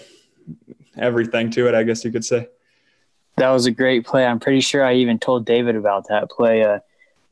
everything 0.98 1.50
to 1.52 1.68
it, 1.68 1.75
I 1.75 1.84
guess 1.84 2.04
you 2.04 2.10
could 2.10 2.25
say. 2.25 2.48
That 3.36 3.50
was 3.50 3.66
a 3.66 3.70
great 3.70 4.04
play. 4.04 4.26
I'm 4.26 4.40
pretty 4.40 4.60
sure 4.60 4.84
I 4.84 4.94
even 4.94 5.18
told 5.18 5.46
David 5.46 5.76
about 5.76 6.08
that 6.08 6.30
play. 6.30 6.64
Uh, 6.64 6.80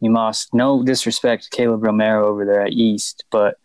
you 0.01 0.11
must 0.11 0.55
no 0.55 0.85
disrespect 0.85 1.45
to 1.45 1.51
Caleb 1.51 1.83
Romero 1.83 2.29
over 2.29 2.45
there 2.45 2.63
at 2.63 2.73
East, 2.73 3.25
but 3.31 3.57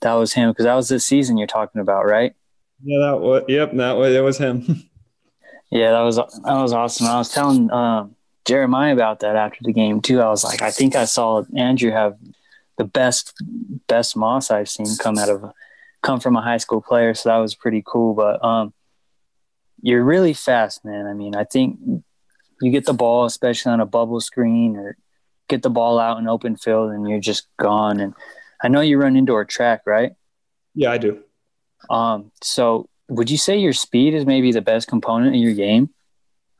that 0.00 0.14
was 0.14 0.32
him 0.32 0.50
because 0.50 0.64
that 0.64 0.74
was 0.74 0.88
the 0.88 0.98
season 0.98 1.36
you're 1.36 1.46
talking 1.46 1.80
about, 1.80 2.06
right? 2.06 2.34
Yeah, 2.82 2.98
that 3.10 3.20
was. 3.20 3.44
Yep, 3.46 3.72
that 3.74 3.92
was. 3.92 4.14
It 4.14 4.24
was 4.24 4.38
him. 4.38 4.88
yeah, 5.70 5.92
that 5.92 6.00
was 6.00 6.16
that 6.16 6.30
was 6.44 6.72
awesome. 6.72 7.06
I 7.06 7.18
was 7.18 7.32
telling 7.32 7.70
um, 7.70 8.16
Jeremiah 8.46 8.92
about 8.92 9.20
that 9.20 9.36
after 9.36 9.58
the 9.62 9.72
game 9.72 10.00
too. 10.00 10.20
I 10.20 10.30
was 10.30 10.42
like, 10.42 10.62
I 10.62 10.70
think 10.70 10.96
I 10.96 11.04
saw 11.04 11.44
Andrew 11.56 11.90
have 11.90 12.16
the 12.78 12.84
best 12.84 13.34
best 13.86 14.16
moss 14.16 14.50
I've 14.50 14.70
seen 14.70 14.86
come 14.98 15.18
out 15.18 15.28
of 15.28 15.52
come 16.02 16.20
from 16.20 16.36
a 16.36 16.42
high 16.42 16.58
school 16.58 16.82
player. 16.82 17.14
So 17.14 17.28
that 17.28 17.38
was 17.38 17.54
pretty 17.54 17.82
cool. 17.84 18.14
But 18.14 18.44
um, 18.44 18.72
you're 19.80 20.04
really 20.04 20.34
fast, 20.34 20.84
man. 20.84 21.06
I 21.06 21.14
mean, 21.14 21.34
I 21.34 21.44
think 21.44 21.78
you 22.60 22.70
get 22.70 22.86
the 22.86 22.92
ball, 22.92 23.24
especially 23.24 23.72
on 23.72 23.80
a 23.80 23.86
bubble 23.86 24.20
screen, 24.20 24.76
or 24.76 24.96
get 25.48 25.62
the 25.62 25.70
ball 25.70 25.98
out 25.98 26.18
in 26.18 26.28
open 26.28 26.56
field, 26.56 26.92
and 26.92 27.08
you're 27.08 27.20
just 27.20 27.46
gone. 27.58 28.00
And 28.00 28.14
I 28.62 28.68
know 28.68 28.80
you 28.80 28.98
run 28.98 29.16
indoor 29.16 29.44
track, 29.44 29.82
right? 29.86 30.12
Yeah, 30.74 30.92
I 30.92 30.98
do. 30.98 31.22
Um, 31.90 32.30
so 32.40 32.88
would 33.08 33.30
you 33.30 33.36
say 33.36 33.58
your 33.58 33.72
speed 33.72 34.14
is 34.14 34.24
maybe 34.24 34.52
the 34.52 34.62
best 34.62 34.88
component 34.88 35.34
in 35.34 35.42
your 35.42 35.54
game? 35.54 35.90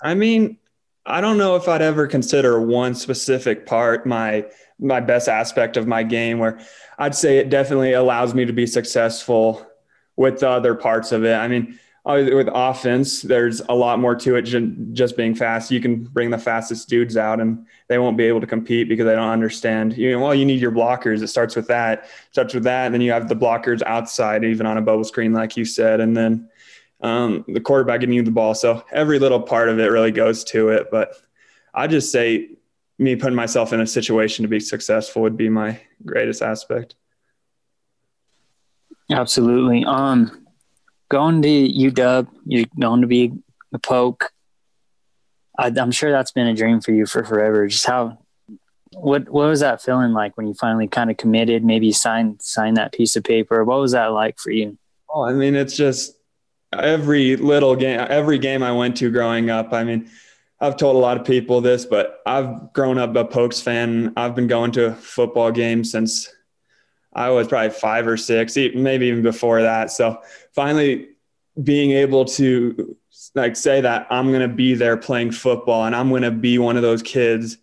I 0.02 0.14
mean, 0.14 0.58
I 1.06 1.20
don't 1.20 1.38
know 1.38 1.56
if 1.56 1.68
I'd 1.68 1.82
ever 1.82 2.06
consider 2.06 2.60
one 2.60 2.94
specific 2.94 3.66
part 3.66 4.06
my 4.06 4.46
my 4.82 5.00
best 5.00 5.28
aspect 5.28 5.76
of 5.76 5.86
my 5.86 6.02
game 6.02 6.38
where 6.38 6.58
I'd 6.98 7.14
say 7.14 7.38
it 7.38 7.48
definitely 7.48 7.92
allows 7.92 8.34
me 8.34 8.44
to 8.44 8.52
be 8.52 8.66
successful 8.66 9.66
with 10.16 10.40
the 10.40 10.48
other 10.48 10.74
parts 10.74 11.12
of 11.12 11.24
it. 11.24 11.34
I 11.34 11.48
mean, 11.48 11.78
with 12.04 12.48
offense, 12.52 13.22
there's 13.22 13.60
a 13.68 13.74
lot 13.74 14.00
more 14.00 14.16
to 14.16 14.34
it 14.34 14.42
just 14.92 15.16
being 15.16 15.34
fast. 15.34 15.70
You 15.70 15.80
can 15.80 16.02
bring 16.02 16.30
the 16.30 16.38
fastest 16.38 16.88
dudes 16.88 17.16
out 17.16 17.40
and 17.40 17.64
they 17.86 17.98
won't 17.98 18.16
be 18.16 18.24
able 18.24 18.40
to 18.40 18.46
compete 18.46 18.88
because 18.88 19.06
they 19.06 19.14
don't 19.14 19.28
understand. 19.30 19.96
You 19.96 20.12
know, 20.12 20.18
well, 20.18 20.34
you 20.34 20.44
need 20.44 20.60
your 20.60 20.72
blockers. 20.72 21.22
It 21.22 21.28
starts 21.28 21.54
with 21.54 21.68
that. 21.68 22.08
Starts 22.32 22.54
with 22.54 22.64
that. 22.64 22.86
And 22.86 22.94
then 22.94 23.02
you 23.02 23.12
have 23.12 23.28
the 23.28 23.36
blockers 23.36 23.82
outside, 23.82 24.42
even 24.44 24.66
on 24.66 24.78
a 24.78 24.82
bubble 24.82 25.04
screen, 25.04 25.32
like 25.32 25.56
you 25.56 25.64
said. 25.64 26.00
And 26.00 26.16
then 26.16 26.48
um, 27.02 27.44
the 27.46 27.60
quarterback 27.60 28.00
getting 28.00 28.16
you 28.16 28.22
the 28.22 28.32
ball. 28.32 28.56
So 28.56 28.84
every 28.90 29.20
little 29.20 29.40
part 29.40 29.68
of 29.68 29.78
it 29.78 29.86
really 29.86 30.12
goes 30.12 30.42
to 30.44 30.70
it. 30.70 30.88
But 30.90 31.14
I 31.72 31.86
just 31.86 32.10
say 32.10 32.50
me 33.02 33.16
putting 33.16 33.36
myself 33.36 33.72
in 33.72 33.80
a 33.80 33.86
situation 33.86 34.42
to 34.42 34.48
be 34.48 34.60
successful 34.60 35.22
would 35.22 35.36
be 35.36 35.48
my 35.48 35.80
greatest 36.04 36.42
aspect. 36.42 36.94
Absolutely. 39.10 39.84
Um, 39.84 40.46
going 41.08 41.42
to 41.42 41.48
UW, 41.48 42.26
you're 42.46 42.66
going 42.78 43.02
to 43.02 43.06
be 43.06 43.32
a 43.72 43.78
poke. 43.78 44.32
I, 45.58 45.68
am 45.68 45.90
sure 45.90 46.10
that's 46.10 46.32
been 46.32 46.46
a 46.46 46.54
dream 46.54 46.80
for 46.80 46.92
you 46.92 47.06
for 47.06 47.24
forever. 47.24 47.66
Just 47.66 47.86
how, 47.86 48.18
what, 48.94 49.28
what 49.28 49.48
was 49.48 49.60
that 49.60 49.82
feeling 49.82 50.12
like 50.12 50.36
when 50.36 50.46
you 50.46 50.54
finally 50.54 50.88
kind 50.88 51.10
of 51.10 51.18
committed? 51.18 51.64
Maybe 51.64 51.92
signed 51.92 52.40
signed 52.40 52.78
that 52.78 52.92
piece 52.92 53.16
of 53.16 53.24
paper. 53.24 53.62
What 53.64 53.80
was 53.80 53.92
that 53.92 54.06
like 54.06 54.38
for 54.38 54.50
you? 54.50 54.78
Oh, 55.10 55.24
I 55.24 55.34
mean, 55.34 55.54
it's 55.54 55.76
just 55.76 56.16
every 56.72 57.36
little 57.36 57.76
game, 57.76 58.00
every 58.08 58.38
game 58.38 58.62
I 58.62 58.72
went 58.72 58.96
to 58.98 59.10
growing 59.10 59.50
up. 59.50 59.74
I 59.74 59.84
mean, 59.84 60.08
I've 60.62 60.76
told 60.76 60.94
a 60.94 61.00
lot 61.00 61.16
of 61.16 61.26
people 61.26 61.60
this, 61.60 61.84
but 61.84 62.22
I've 62.24 62.72
grown 62.72 62.96
up 62.96 63.16
a 63.16 63.24
Pokes 63.24 63.60
fan. 63.60 64.12
I've 64.16 64.36
been 64.36 64.46
going 64.46 64.70
to 64.72 64.92
football 64.94 65.50
games 65.50 65.90
since 65.90 66.32
I 67.12 67.30
was 67.30 67.48
probably 67.48 67.70
five 67.70 68.06
or 68.06 68.16
six, 68.16 68.56
maybe 68.56 69.06
even 69.06 69.22
before 69.22 69.62
that. 69.62 69.90
So 69.90 70.22
finally 70.52 71.08
being 71.60 71.90
able 71.90 72.26
to 72.26 72.96
like 73.34 73.56
say 73.56 73.80
that 73.80 74.06
I'm 74.08 74.28
going 74.28 74.48
to 74.48 74.54
be 74.54 74.74
there 74.74 74.96
playing 74.96 75.32
football 75.32 75.84
and 75.84 75.96
I'm 75.96 76.10
going 76.10 76.22
to 76.22 76.30
be 76.30 76.58
one 76.58 76.76
of 76.76 76.82
those 76.82 77.02
kids 77.02 77.58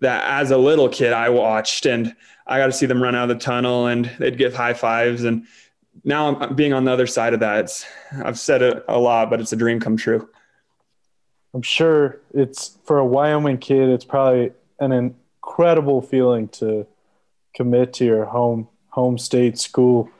that 0.00 0.24
as 0.24 0.50
a 0.50 0.58
little 0.58 0.88
kid 0.88 1.12
I 1.12 1.28
watched 1.28 1.86
and 1.86 2.16
I 2.48 2.58
got 2.58 2.66
to 2.66 2.72
see 2.72 2.86
them 2.86 3.00
run 3.00 3.14
out 3.14 3.30
of 3.30 3.38
the 3.38 3.42
tunnel 3.42 3.86
and 3.86 4.10
they'd 4.18 4.36
give 4.36 4.54
high 4.54 4.74
fives 4.74 5.22
and 5.22 5.46
now 6.02 6.36
I'm 6.36 6.56
being 6.56 6.72
on 6.72 6.84
the 6.84 6.90
other 6.90 7.06
side 7.06 7.32
of 7.32 7.40
that. 7.40 7.60
It's, 7.60 7.86
I've 8.24 8.40
said 8.40 8.60
it 8.60 8.84
a 8.88 8.98
lot, 8.98 9.30
but 9.30 9.40
it's 9.40 9.52
a 9.52 9.56
dream 9.56 9.78
come 9.78 9.96
true. 9.96 10.28
I'm 11.54 11.62
sure 11.62 12.20
it's 12.32 12.76
for 12.84 12.98
a 12.98 13.06
Wyoming 13.06 13.58
kid, 13.58 13.88
it's 13.88 14.04
probably 14.04 14.50
an 14.80 14.90
incredible 14.90 16.02
feeling 16.02 16.48
to 16.48 16.86
commit 17.54 17.92
to 17.94 18.04
your 18.04 18.24
home 18.24 18.68
home 18.90 19.18
state 19.18 19.58
school. 19.58 20.10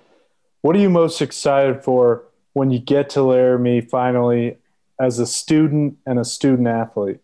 What 0.63 0.77
are 0.77 0.81
you 0.81 0.91
most 0.91 1.21
excited 1.21 1.83
for 1.83 2.25
when 2.53 2.71
you 2.71 2.79
get 2.79 3.11
to 3.11 3.23
Laramie 3.23 3.81
finally 3.81 4.59
as 5.01 5.19
a 5.19 5.27
student 5.27 5.99
and 6.07 6.19
a 6.19 6.25
student 6.25 6.69
athlete? 6.69 7.19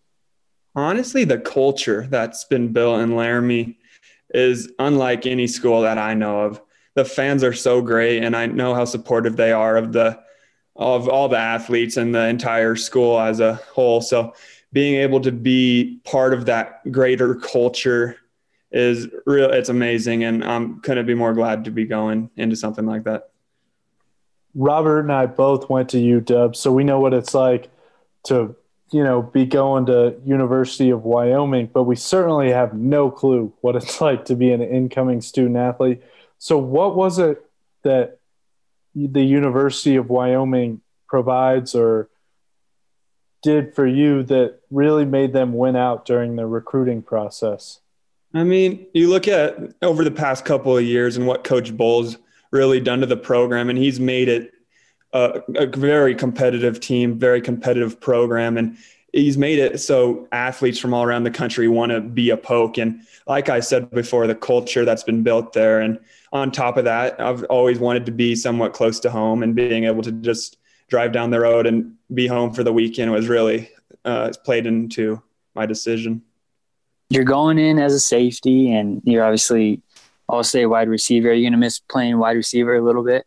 Honestly, 0.74 1.24
the 1.24 1.38
culture 1.38 2.06
that's 2.08 2.44
been 2.44 2.72
built 2.72 3.00
in 3.00 3.16
Laramie 3.16 3.78
is 4.32 4.70
unlike 4.78 5.26
any 5.26 5.46
school 5.46 5.82
that 5.82 5.98
I 5.98 6.14
know 6.14 6.40
of 6.42 6.60
the 6.94 7.04
fans 7.04 7.44
are 7.44 7.52
so 7.52 7.80
great, 7.80 8.22
and 8.22 8.36
I 8.36 8.46
know 8.46 8.74
how 8.74 8.84
supportive 8.84 9.36
they 9.36 9.52
are 9.52 9.76
of 9.76 9.92
the 9.92 10.20
of 10.80 11.08
all 11.08 11.28
the 11.28 11.38
athletes 11.38 11.96
and 11.96 12.14
the 12.14 12.26
entire 12.26 12.74
school 12.74 13.20
as 13.20 13.38
a 13.38 13.54
whole. 13.54 14.00
So 14.00 14.34
being 14.72 14.96
able 14.96 15.20
to 15.20 15.30
be 15.30 16.00
part 16.04 16.34
of 16.34 16.46
that 16.46 16.90
greater 16.90 17.34
culture 17.36 18.16
is 18.72 19.08
real 19.26 19.50
it's 19.50 19.68
amazing 19.68 20.22
and 20.22 20.44
i'm 20.44 20.80
couldn't 20.82 21.04
be 21.04 21.12
more 21.12 21.34
glad 21.34 21.64
to 21.64 21.72
be 21.72 21.84
going 21.84 22.30
into 22.36 22.54
something 22.54 22.86
like 22.86 23.02
that 23.02 23.30
robert 24.54 25.00
and 25.00 25.10
i 25.10 25.26
both 25.26 25.68
went 25.68 25.88
to 25.88 25.96
uw 25.96 26.54
so 26.54 26.70
we 26.70 26.84
know 26.84 27.00
what 27.00 27.12
it's 27.12 27.34
like 27.34 27.68
to 28.22 28.54
you 28.92 29.02
know 29.02 29.22
be 29.22 29.44
going 29.44 29.86
to 29.86 30.14
university 30.24 30.90
of 30.90 31.02
wyoming 31.02 31.68
but 31.74 31.82
we 31.82 31.96
certainly 31.96 32.52
have 32.52 32.72
no 32.72 33.10
clue 33.10 33.52
what 33.60 33.74
it's 33.74 34.00
like 34.06 34.24
to 34.24 34.36
be 34.36 34.52
an 34.52 34.62
incoming 34.62 35.20
student 35.20 35.56
athlete 35.56 36.00
so, 36.40 36.56
what 36.56 36.96
was 36.96 37.18
it 37.18 37.44
that 37.82 38.18
the 38.94 39.22
University 39.22 39.96
of 39.96 40.10
Wyoming 40.10 40.80
provides 41.08 41.74
or 41.74 42.08
did 43.42 43.74
for 43.74 43.86
you 43.86 44.22
that 44.24 44.60
really 44.70 45.04
made 45.04 45.32
them 45.32 45.54
win 45.54 45.76
out 45.76 46.04
during 46.04 46.36
the 46.36 46.46
recruiting 46.46 47.02
process? 47.02 47.80
I 48.34 48.44
mean, 48.44 48.86
you 48.92 49.08
look 49.08 49.26
at 49.26 49.56
over 49.82 50.04
the 50.04 50.10
past 50.10 50.44
couple 50.44 50.76
of 50.76 50.84
years 50.84 51.16
and 51.16 51.26
what 51.26 51.42
Coach 51.42 51.76
Bohl's 51.76 52.16
really 52.52 52.80
done 52.80 53.00
to 53.00 53.06
the 53.06 53.16
program, 53.16 53.70
and 53.70 53.78
he's 53.78 53.98
made 53.98 54.28
it 54.28 54.52
a, 55.12 55.40
a 55.56 55.66
very 55.66 56.14
competitive 56.14 56.80
team, 56.80 57.18
very 57.18 57.40
competitive 57.40 58.00
program, 58.00 58.56
and 58.56 58.76
he's 59.12 59.36
made 59.36 59.58
it 59.58 59.80
so 59.80 60.28
athletes 60.32 60.78
from 60.78 60.94
all 60.94 61.02
around 61.02 61.24
the 61.24 61.30
country 61.30 61.68
want 61.68 61.92
to 61.92 62.00
be 62.00 62.30
a 62.30 62.36
poke. 62.36 62.78
And 62.78 63.02
like 63.26 63.48
I 63.48 63.60
said 63.60 63.90
before, 63.90 64.26
the 64.26 64.34
culture 64.34 64.84
that's 64.84 65.02
been 65.02 65.22
built 65.22 65.52
there. 65.52 65.80
And 65.80 65.98
on 66.32 66.50
top 66.50 66.76
of 66.76 66.84
that, 66.84 67.20
I've 67.20 67.44
always 67.44 67.78
wanted 67.78 68.06
to 68.06 68.12
be 68.12 68.34
somewhat 68.34 68.72
close 68.72 69.00
to 69.00 69.10
home 69.10 69.42
and 69.42 69.54
being 69.54 69.84
able 69.84 70.02
to 70.02 70.12
just 70.12 70.58
drive 70.88 71.12
down 71.12 71.30
the 71.30 71.40
road 71.40 71.66
and 71.66 71.94
be 72.12 72.26
home 72.26 72.52
for 72.52 72.64
the 72.64 72.72
weekend 72.72 73.10
was 73.12 73.28
really 73.28 73.70
uh, 74.04 74.32
played 74.44 74.66
into 74.66 75.22
my 75.54 75.66
decision. 75.66 76.22
You're 77.08 77.24
going 77.24 77.58
in 77.58 77.78
as 77.78 77.92
a 77.92 78.00
safety, 78.00 78.72
and 78.72 79.02
you're 79.04 79.24
obviously 79.24 79.82
I'll 80.28 80.44
say 80.44 80.66
wide 80.66 80.88
receiver. 80.88 81.30
Are 81.30 81.32
you 81.32 81.42
going 81.42 81.52
to 81.52 81.58
miss 81.58 81.80
playing 81.80 82.18
wide 82.18 82.36
receiver 82.36 82.76
a 82.76 82.82
little 82.82 83.02
bit? 83.02 83.26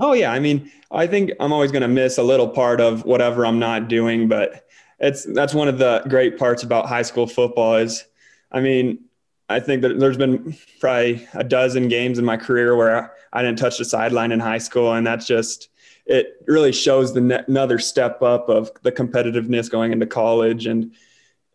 Oh 0.00 0.12
yeah, 0.12 0.32
I 0.32 0.38
mean, 0.38 0.70
I 0.90 1.06
think 1.06 1.32
I'm 1.40 1.52
always 1.52 1.72
going 1.72 1.82
to 1.82 1.88
miss 1.88 2.18
a 2.18 2.22
little 2.22 2.48
part 2.48 2.80
of 2.80 3.04
whatever 3.04 3.44
I'm 3.44 3.58
not 3.58 3.88
doing, 3.88 4.28
but 4.28 4.67
it's 5.00 5.24
that's 5.24 5.54
one 5.54 5.68
of 5.68 5.78
the 5.78 6.02
great 6.08 6.38
parts 6.38 6.62
about 6.62 6.86
high 6.86 7.02
school 7.02 7.26
football 7.26 7.76
is, 7.76 8.04
I 8.50 8.60
mean, 8.60 9.04
I 9.48 9.60
think 9.60 9.82
that 9.82 9.98
there's 9.98 10.16
been 10.16 10.56
probably 10.80 11.26
a 11.34 11.44
dozen 11.44 11.88
games 11.88 12.18
in 12.18 12.24
my 12.24 12.36
career 12.36 12.76
where 12.76 13.12
I 13.32 13.42
didn't 13.42 13.58
touch 13.58 13.78
the 13.78 13.84
sideline 13.84 14.32
in 14.32 14.40
high 14.40 14.58
school, 14.58 14.92
and 14.92 15.06
that's 15.06 15.26
just 15.26 15.70
it 16.06 16.42
really 16.46 16.72
shows 16.72 17.14
the 17.14 17.20
ne- 17.20 17.44
another 17.46 17.78
step 17.78 18.22
up 18.22 18.48
of 18.48 18.70
the 18.82 18.92
competitiveness 18.92 19.70
going 19.70 19.92
into 19.92 20.06
college, 20.06 20.66
and 20.66 20.92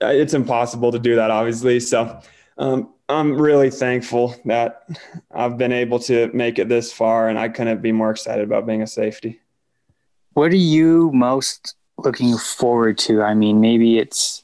uh, 0.01 0.07
it's 0.07 0.33
impossible 0.33 0.91
to 0.91 0.99
do 0.99 1.15
that, 1.15 1.31
obviously. 1.31 1.79
So 1.79 2.19
um, 2.57 2.93
I'm 3.09 3.39
really 3.39 3.69
thankful 3.69 4.35
that 4.45 4.87
I've 5.31 5.57
been 5.57 5.71
able 5.71 5.99
to 5.99 6.31
make 6.33 6.59
it 6.59 6.69
this 6.69 6.93
far, 6.93 7.29
and 7.29 7.37
I 7.37 7.49
couldn't 7.49 7.81
be 7.81 7.91
more 7.91 8.11
excited 8.11 8.43
about 8.43 8.65
being 8.65 8.81
a 8.81 8.87
safety. 8.87 9.39
What 10.33 10.51
are 10.51 10.55
you 10.55 11.11
most 11.13 11.75
looking 11.97 12.37
forward 12.37 12.97
to? 12.99 13.21
I 13.21 13.33
mean, 13.33 13.61
maybe 13.61 13.97
it's 13.97 14.43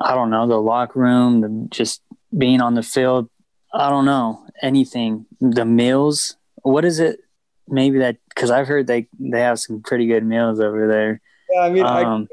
I 0.00 0.14
don't 0.14 0.30
know 0.30 0.46
the 0.46 0.60
locker 0.60 1.00
room, 1.00 1.40
the, 1.40 1.68
just 1.70 2.02
being 2.36 2.60
on 2.60 2.74
the 2.74 2.82
field. 2.82 3.28
I 3.72 3.90
don't 3.90 4.04
know 4.04 4.46
anything. 4.62 5.26
The 5.40 5.64
meals. 5.64 6.36
What 6.62 6.84
is 6.84 6.98
it? 6.98 7.20
Maybe 7.68 7.98
that 7.98 8.16
because 8.28 8.50
I've 8.50 8.68
heard 8.68 8.86
they 8.86 9.08
they 9.18 9.40
have 9.40 9.58
some 9.58 9.82
pretty 9.82 10.06
good 10.06 10.24
meals 10.24 10.60
over 10.60 10.86
there. 10.86 11.20
Yeah, 11.50 11.60
I 11.60 11.70
mean, 11.70 11.84
um, 11.84 12.28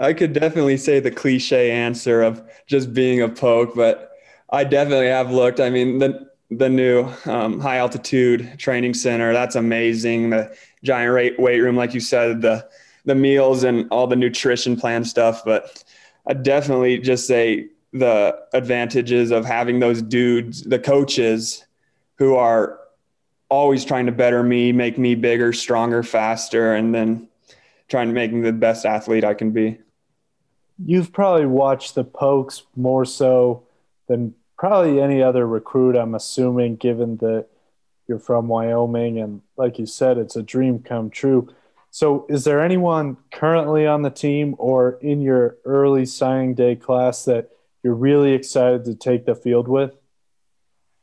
I, 0.00 0.08
I 0.08 0.12
could 0.12 0.32
definitely 0.32 0.76
say 0.76 1.00
the 1.00 1.10
cliche 1.10 1.70
answer 1.70 2.22
of 2.22 2.42
just 2.66 2.94
being 2.94 3.20
a 3.20 3.28
poke, 3.28 3.74
but 3.74 4.12
I 4.50 4.64
definitely 4.64 5.08
have 5.08 5.30
looked. 5.30 5.60
I 5.60 5.70
mean, 5.70 5.98
the 5.98 6.30
the 6.50 6.68
new 6.68 7.08
um, 7.26 7.60
high 7.60 7.76
altitude 7.76 8.58
training 8.58 8.94
center 8.94 9.32
that's 9.32 9.56
amazing. 9.56 10.30
The 10.30 10.56
giant 10.82 11.38
weight 11.38 11.60
room, 11.60 11.76
like 11.76 11.94
you 11.94 12.00
said, 12.00 12.40
the 12.40 12.66
the 13.04 13.14
meals 13.14 13.64
and 13.64 13.86
all 13.90 14.06
the 14.06 14.16
nutrition 14.16 14.76
plan 14.76 15.04
stuff. 15.04 15.42
But 15.44 15.84
I 16.26 16.34
definitely 16.34 16.98
just 16.98 17.26
say 17.26 17.68
the 17.92 18.38
advantages 18.52 19.30
of 19.30 19.44
having 19.44 19.80
those 19.80 20.02
dudes, 20.02 20.62
the 20.62 20.78
coaches, 20.78 21.64
who 22.18 22.36
are 22.36 22.78
always 23.48 23.84
trying 23.84 24.06
to 24.06 24.12
better 24.12 24.42
me, 24.42 24.70
make 24.72 24.96
me 24.98 25.14
bigger, 25.14 25.52
stronger, 25.52 26.02
faster, 26.02 26.74
and 26.74 26.94
then 26.94 27.28
trying 27.88 28.06
to 28.06 28.14
make 28.14 28.32
me 28.32 28.42
the 28.42 28.52
best 28.52 28.86
athlete 28.86 29.24
I 29.24 29.34
can 29.34 29.50
be. 29.50 29.78
You've 30.84 31.12
probably 31.12 31.46
watched 31.46 31.94
the 31.94 32.04
Pokes 32.04 32.62
more 32.76 33.04
so 33.04 33.64
than 34.06 34.34
probably 34.56 35.00
any 35.00 35.22
other 35.22 35.46
recruit, 35.46 35.96
I'm 35.96 36.14
assuming, 36.14 36.76
given 36.76 37.16
that 37.16 37.46
you're 38.06 38.18
from 38.18 38.48
Wyoming 38.48 39.18
and, 39.18 39.40
like 39.56 39.78
you 39.78 39.86
said, 39.86 40.18
it's 40.18 40.36
a 40.36 40.42
dream 40.42 40.80
come 40.80 41.10
true. 41.10 41.48
So, 41.92 42.26
is 42.28 42.44
there 42.44 42.62
anyone 42.62 43.16
currently 43.32 43.86
on 43.86 44.02
the 44.02 44.10
team 44.10 44.54
or 44.58 44.98
in 45.00 45.20
your 45.20 45.56
early 45.64 46.06
signing 46.06 46.54
day 46.54 46.76
class 46.76 47.24
that 47.24 47.50
you're 47.82 47.94
really 47.94 48.32
excited 48.32 48.84
to 48.84 48.94
take 48.94 49.26
the 49.26 49.34
field 49.34 49.66
with? 49.66 49.92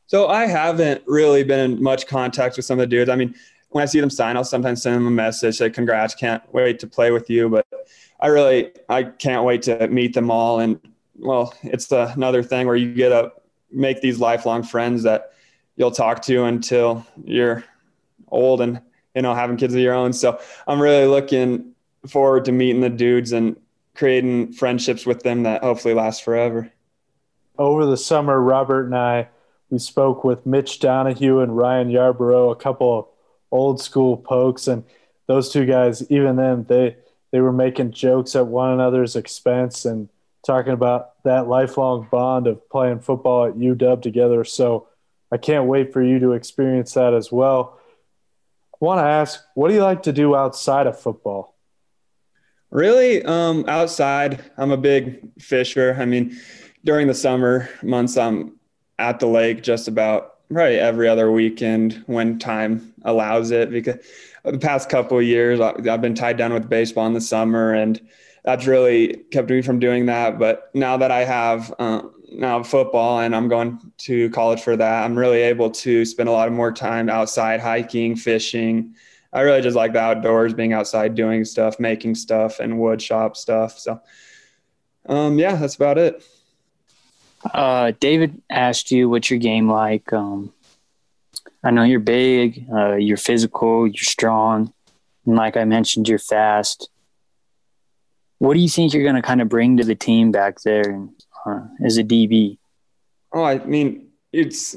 So, 0.06 0.28
I 0.28 0.46
haven't 0.46 1.02
really 1.06 1.44
been 1.44 1.72
in 1.72 1.82
much 1.82 2.06
contact 2.06 2.56
with 2.56 2.64
some 2.64 2.78
of 2.78 2.84
the 2.84 2.86
dudes. 2.86 3.10
I 3.10 3.16
mean, 3.16 3.34
when 3.70 3.82
I 3.82 3.84
see 3.84 4.00
them 4.00 4.08
sign, 4.08 4.36
I'll 4.38 4.44
sometimes 4.44 4.82
send 4.82 4.96
them 4.96 5.06
a 5.06 5.10
message, 5.10 5.56
say, 5.56 5.68
"Congrats! 5.68 6.14
Can't 6.14 6.42
wait 6.54 6.78
to 6.78 6.86
play 6.86 7.10
with 7.10 7.28
you." 7.28 7.50
But 7.50 7.66
I 8.18 8.28
really, 8.28 8.72
I 8.88 9.02
can't 9.02 9.44
wait 9.44 9.62
to 9.62 9.88
meet 9.88 10.14
them 10.14 10.30
all. 10.30 10.60
And 10.60 10.80
well, 11.18 11.52
it's 11.62 11.92
another 11.92 12.42
thing 12.42 12.66
where 12.66 12.76
you 12.76 12.94
get 12.94 13.10
to 13.10 13.32
make 13.70 14.00
these 14.00 14.18
lifelong 14.18 14.62
friends 14.62 15.02
that 15.02 15.32
you'll 15.76 15.90
talk 15.90 16.22
to 16.22 16.44
until 16.44 17.06
you're 17.24 17.62
old 18.28 18.62
and 18.62 18.80
you 19.18 19.22
know 19.22 19.34
having 19.34 19.56
kids 19.56 19.74
of 19.74 19.80
your 19.80 19.94
own 19.94 20.12
so 20.12 20.38
i'm 20.68 20.80
really 20.80 21.06
looking 21.06 21.72
forward 22.06 22.44
to 22.44 22.52
meeting 22.52 22.80
the 22.80 22.88
dudes 22.88 23.32
and 23.32 23.56
creating 23.96 24.52
friendships 24.52 25.04
with 25.04 25.24
them 25.24 25.42
that 25.42 25.60
hopefully 25.64 25.92
last 25.92 26.22
forever 26.22 26.70
over 27.58 27.84
the 27.84 27.96
summer 27.96 28.40
robert 28.40 28.84
and 28.84 28.96
i 28.96 29.28
we 29.70 29.78
spoke 29.78 30.22
with 30.22 30.46
mitch 30.46 30.78
donahue 30.78 31.40
and 31.40 31.56
ryan 31.56 31.90
yarborough 31.90 32.50
a 32.50 32.56
couple 32.56 33.00
of 33.00 33.06
old 33.50 33.80
school 33.80 34.16
pokes 34.16 34.68
and 34.68 34.84
those 35.26 35.52
two 35.52 35.66
guys 35.66 36.08
even 36.12 36.36
then 36.36 36.64
they 36.68 36.96
they 37.32 37.40
were 37.40 37.52
making 37.52 37.90
jokes 37.90 38.36
at 38.36 38.46
one 38.46 38.70
another's 38.70 39.16
expense 39.16 39.84
and 39.84 40.08
talking 40.46 40.72
about 40.72 41.22
that 41.24 41.48
lifelong 41.48 42.06
bond 42.10 42.46
of 42.46 42.68
playing 42.70 43.00
football 43.00 43.46
at 43.46 43.54
UW 43.54 44.00
together. 44.00 44.44
So 44.44 44.88
I 45.30 45.36
can't 45.36 45.66
wait 45.66 45.92
for 45.92 46.02
you 46.02 46.18
to 46.20 46.32
experience 46.32 46.94
that 46.94 47.12
as 47.12 47.30
well. 47.30 47.78
I 48.80 48.84
want 48.84 48.98
to 49.00 49.04
ask, 49.04 49.40
what 49.54 49.68
do 49.68 49.74
you 49.74 49.82
like 49.82 50.02
to 50.04 50.12
do 50.12 50.36
outside 50.36 50.86
of 50.86 50.98
football? 50.98 51.56
Really, 52.70 53.24
um, 53.24 53.64
outside, 53.66 54.44
I'm 54.56 54.70
a 54.70 54.76
big 54.76 55.20
fisher. 55.40 55.96
I 55.98 56.04
mean, 56.04 56.38
during 56.84 57.06
the 57.06 57.14
summer 57.14 57.68
months, 57.82 58.16
I'm 58.16 58.56
at 58.98 59.20
the 59.20 59.26
lake 59.26 59.62
just 59.62 59.88
about 59.88 60.34
probably 60.52 60.78
every 60.78 61.08
other 61.08 61.32
weekend 61.32 62.04
when 62.06 62.38
time 62.38 62.94
allows 63.02 63.50
it. 63.50 63.70
Because 63.70 63.96
the 64.44 64.58
past 64.58 64.88
couple 64.88 65.18
of 65.18 65.24
years, 65.24 65.60
I've 65.60 66.00
been 66.00 66.14
tied 66.14 66.36
down 66.36 66.52
with 66.52 66.68
baseball 66.68 67.06
in 67.06 67.14
the 67.14 67.20
summer, 67.20 67.74
and 67.74 68.00
that's 68.44 68.66
really 68.66 69.24
kept 69.32 69.50
me 69.50 69.60
from 69.62 69.80
doing 69.80 70.06
that. 70.06 70.38
But 70.38 70.70
now 70.74 70.96
that 70.98 71.10
I 71.10 71.24
have 71.24 71.74
uh, 71.78 72.02
now 72.38 72.62
football 72.62 73.20
and 73.20 73.34
I'm 73.34 73.48
going 73.48 73.80
to 73.98 74.30
college 74.30 74.62
for 74.62 74.76
that, 74.76 75.04
I'm 75.04 75.18
really 75.18 75.42
able 75.42 75.70
to 75.70 76.04
spend 76.04 76.28
a 76.28 76.32
lot 76.32 76.46
of 76.46 76.54
more 76.54 76.72
time 76.72 77.10
outside 77.10 77.60
hiking, 77.60 78.14
fishing. 78.14 78.94
I 79.32 79.40
really 79.40 79.60
just 79.60 79.76
like 79.76 79.92
the 79.92 80.00
outdoors, 80.00 80.54
being 80.54 80.72
outside, 80.72 81.14
doing 81.14 81.44
stuff, 81.44 81.80
making 81.80 82.14
stuff, 82.14 82.60
and 82.60 82.78
wood 82.78 83.02
shop 83.02 83.36
stuff. 83.36 83.78
So, 83.78 84.00
um, 85.06 85.38
yeah, 85.38 85.56
that's 85.56 85.74
about 85.74 85.98
it. 85.98 86.24
Uh, 87.52 87.92
David 87.98 88.40
asked 88.48 88.90
you 88.90 89.08
what's 89.10 89.30
your 89.30 89.38
game 89.40 89.68
like. 89.68 90.12
Um, 90.12 90.52
I 91.62 91.72
know 91.72 91.82
you're 91.82 92.00
big, 92.00 92.66
uh, 92.72 92.94
you're 92.94 93.16
physical, 93.16 93.86
you're 93.86 93.94
strong, 93.96 94.72
and 95.26 95.36
like 95.36 95.56
I 95.56 95.64
mentioned, 95.64 96.08
you're 96.08 96.18
fast. 96.20 96.88
What 98.38 98.54
do 98.54 98.60
you 98.60 98.68
think 98.68 98.94
you're 98.94 99.02
going 99.02 99.16
to 99.16 99.22
kind 99.22 99.42
of 99.42 99.48
bring 99.48 99.76
to 99.78 99.84
the 99.84 99.96
team 99.96 100.30
back 100.30 100.60
there 100.60 100.88
and, 100.88 101.10
uh, 101.46 101.60
as 101.84 101.98
a 101.98 102.04
DB? 102.04 102.58
Oh, 103.32 103.44
I 103.44 103.58
mean, 103.58 104.08
it's 104.32 104.76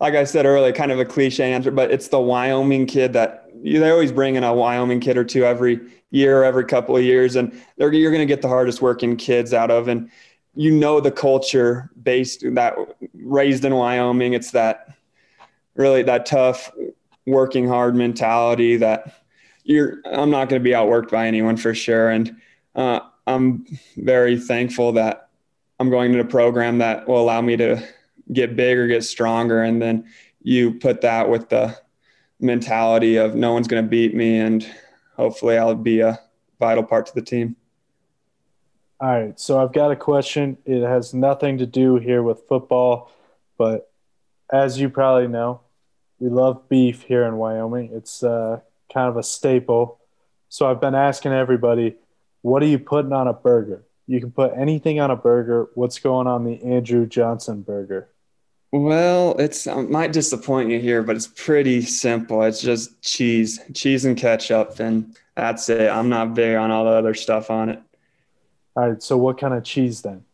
like 0.00 0.14
I 0.14 0.24
said 0.24 0.46
earlier, 0.46 0.72
kind 0.72 0.92
of 0.92 1.00
a 1.00 1.04
cliche 1.04 1.52
answer, 1.52 1.70
but 1.70 1.90
it's 1.90 2.08
the 2.08 2.20
Wyoming 2.20 2.86
kid 2.86 3.12
that 3.14 3.48
they 3.62 3.90
always 3.90 4.12
bring 4.12 4.34
in 4.34 4.44
a 4.44 4.52
Wyoming 4.52 5.00
kid 5.00 5.16
or 5.16 5.24
two 5.24 5.44
every 5.44 5.80
year, 6.10 6.44
every 6.44 6.64
couple 6.64 6.96
of 6.96 7.02
years, 7.02 7.36
and 7.36 7.52
you're 7.76 7.90
going 7.90 8.18
to 8.18 8.26
get 8.26 8.42
the 8.42 8.48
hardest 8.48 8.82
working 8.82 9.16
kids 9.16 9.54
out 9.54 9.70
of. 9.70 9.88
And 9.88 10.10
you 10.54 10.70
know 10.70 11.00
the 11.00 11.10
culture 11.10 11.90
based 12.02 12.44
that 12.54 12.76
raised 13.14 13.64
in 13.64 13.74
Wyoming. 13.74 14.34
It's 14.34 14.52
that 14.52 14.96
really 15.74 16.02
that 16.02 16.26
tough, 16.26 16.70
working 17.26 17.66
hard 17.66 17.94
mentality 17.94 18.76
that 18.76 19.24
you're. 19.64 19.98
I'm 20.04 20.30
not 20.30 20.48
going 20.48 20.60
to 20.60 20.64
be 20.64 20.70
outworked 20.70 21.10
by 21.10 21.26
anyone 21.26 21.56
for 21.56 21.74
sure, 21.74 22.10
and 22.10 22.36
uh, 22.74 23.00
I'm 23.26 23.66
very 23.96 24.38
thankful 24.38 24.92
that 24.92 25.23
I'm 25.84 25.90
going 25.90 26.12
to 26.14 26.20
a 26.20 26.24
program 26.24 26.78
that 26.78 27.06
will 27.06 27.20
allow 27.20 27.42
me 27.42 27.58
to 27.58 27.86
get 28.32 28.56
bigger, 28.56 28.86
get 28.86 29.04
stronger, 29.04 29.62
and 29.62 29.82
then 29.82 30.06
you 30.42 30.72
put 30.72 31.02
that 31.02 31.28
with 31.28 31.50
the 31.50 31.78
mentality 32.40 33.16
of 33.16 33.34
no 33.34 33.52
one's 33.52 33.68
going 33.68 33.84
to 33.84 33.88
beat 33.88 34.14
me, 34.14 34.38
and 34.38 34.66
hopefully 35.14 35.58
I'll 35.58 35.74
be 35.74 36.00
a 36.00 36.18
vital 36.58 36.84
part 36.84 37.04
to 37.04 37.14
the 37.14 37.20
team. 37.20 37.56
All 38.98 39.10
right, 39.10 39.38
so 39.38 39.62
I've 39.62 39.74
got 39.74 39.90
a 39.90 39.96
question. 39.96 40.56
It 40.64 40.80
has 40.80 41.12
nothing 41.12 41.58
to 41.58 41.66
do 41.66 41.96
here 41.96 42.22
with 42.22 42.48
football, 42.48 43.12
but 43.58 43.92
as 44.50 44.80
you 44.80 44.88
probably 44.88 45.28
know, 45.28 45.60
we 46.18 46.30
love 46.30 46.66
beef 46.66 47.02
here 47.02 47.24
in 47.24 47.36
Wyoming. 47.36 47.90
It's 47.92 48.22
uh, 48.22 48.60
kind 48.90 49.10
of 49.10 49.18
a 49.18 49.22
staple. 49.22 50.00
So 50.48 50.66
I've 50.66 50.80
been 50.80 50.94
asking 50.94 51.32
everybody 51.32 51.96
what 52.40 52.62
are 52.62 52.66
you 52.66 52.78
putting 52.78 53.12
on 53.12 53.28
a 53.28 53.34
burger? 53.34 53.84
You 54.06 54.20
can 54.20 54.30
put 54.30 54.52
anything 54.56 55.00
on 55.00 55.10
a 55.10 55.16
burger. 55.16 55.68
What's 55.74 55.98
going 55.98 56.26
on 56.26 56.44
the 56.44 56.62
Andrew 56.62 57.06
Johnson 57.06 57.62
burger? 57.62 58.08
Well, 58.70 59.36
it's 59.38 59.66
I 59.66 59.82
might 59.82 60.12
disappoint 60.12 60.70
you 60.70 60.80
here, 60.80 61.02
but 61.02 61.14
it's 61.14 61.28
pretty 61.28 61.82
simple. 61.82 62.42
It's 62.42 62.60
just 62.60 63.00
cheese, 63.02 63.60
cheese 63.72 64.04
and 64.04 64.16
ketchup, 64.16 64.80
and 64.80 65.16
that's 65.36 65.68
it. 65.68 65.88
I'm 65.88 66.08
not 66.08 66.34
big 66.34 66.56
on 66.56 66.70
all 66.70 66.84
the 66.84 66.90
other 66.90 67.14
stuff 67.14 67.50
on 67.50 67.68
it. 67.68 67.80
All 68.76 68.90
right. 68.90 69.02
So 69.02 69.16
what 69.16 69.38
kind 69.38 69.54
of 69.54 69.62
cheese 69.62 70.02
then? 70.02 70.24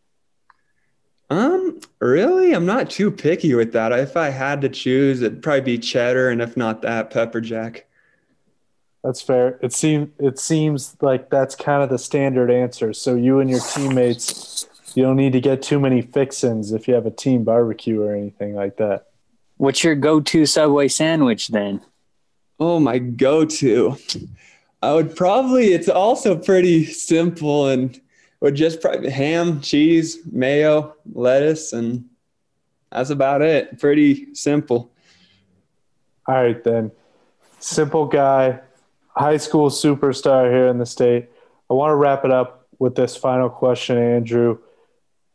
Um, 1.29 1.79
really, 1.99 2.53
I'm 2.53 2.65
not 2.65 2.89
too 2.89 3.09
picky 3.09 3.53
with 3.53 3.71
that. 3.73 3.93
If 3.93 4.17
I 4.17 4.29
had 4.29 4.61
to 4.61 4.69
choose, 4.69 5.21
it'd 5.21 5.41
probably 5.41 5.61
be 5.61 5.77
cheddar, 5.77 6.29
and 6.29 6.41
if 6.41 6.57
not 6.57 6.81
that, 6.81 7.09
pepper 7.09 7.39
jack. 7.39 7.85
That's 9.03 9.21
fair. 9.21 9.57
It 9.61 9.73
seems 9.73 10.09
it 10.19 10.37
seems 10.37 10.95
like 11.01 11.29
that's 11.29 11.55
kind 11.55 11.81
of 11.81 11.89
the 11.89 11.97
standard 11.97 12.51
answer. 12.51 12.93
So 12.93 13.15
you 13.15 13.39
and 13.39 13.49
your 13.49 13.59
teammates, 13.59 14.67
you 14.93 15.03
don't 15.03 15.15
need 15.15 15.33
to 15.33 15.41
get 15.41 15.61
too 15.61 15.79
many 15.79 16.01
fixins 16.01 16.71
if 16.71 16.87
you 16.87 16.93
have 16.93 17.05
a 17.05 17.11
team 17.11 17.43
barbecue 17.43 18.01
or 18.01 18.13
anything 18.13 18.53
like 18.53 18.77
that. 18.77 19.07
What's 19.57 19.83
your 19.83 19.95
go-to 19.95 20.45
Subway 20.45 20.87
sandwich 20.87 21.49
then? 21.49 21.81
Oh, 22.59 22.79
my 22.79 22.99
go-to. 22.99 23.97
I 24.81 24.93
would 24.93 25.15
probably. 25.15 25.73
It's 25.73 25.89
also 25.89 26.35
pretty 26.35 26.85
simple 26.85 27.69
and 27.69 27.99
would 28.39 28.55
just 28.55 28.81
probably 28.81 29.09
ham, 29.09 29.61
cheese, 29.61 30.19
mayo, 30.31 30.95
lettuce, 31.13 31.73
and 31.73 32.05
that's 32.91 33.11
about 33.11 33.41
it. 33.41 33.79
Pretty 33.79 34.33
simple. 34.33 34.91
All 36.27 36.35
right 36.35 36.63
then. 36.63 36.91
Simple 37.59 38.07
guy, 38.07 38.59
high 39.15 39.37
school 39.37 39.69
superstar 39.69 40.51
here 40.51 40.67
in 40.67 40.77
the 40.77 40.85
state. 40.85 41.29
I 41.69 41.73
want 41.73 41.91
to 41.91 41.95
wrap 41.95 42.25
it 42.25 42.31
up 42.31 42.67
with 42.79 42.95
this 42.95 43.15
final 43.15 43.49
question, 43.49 43.97
Andrew. 43.97 44.59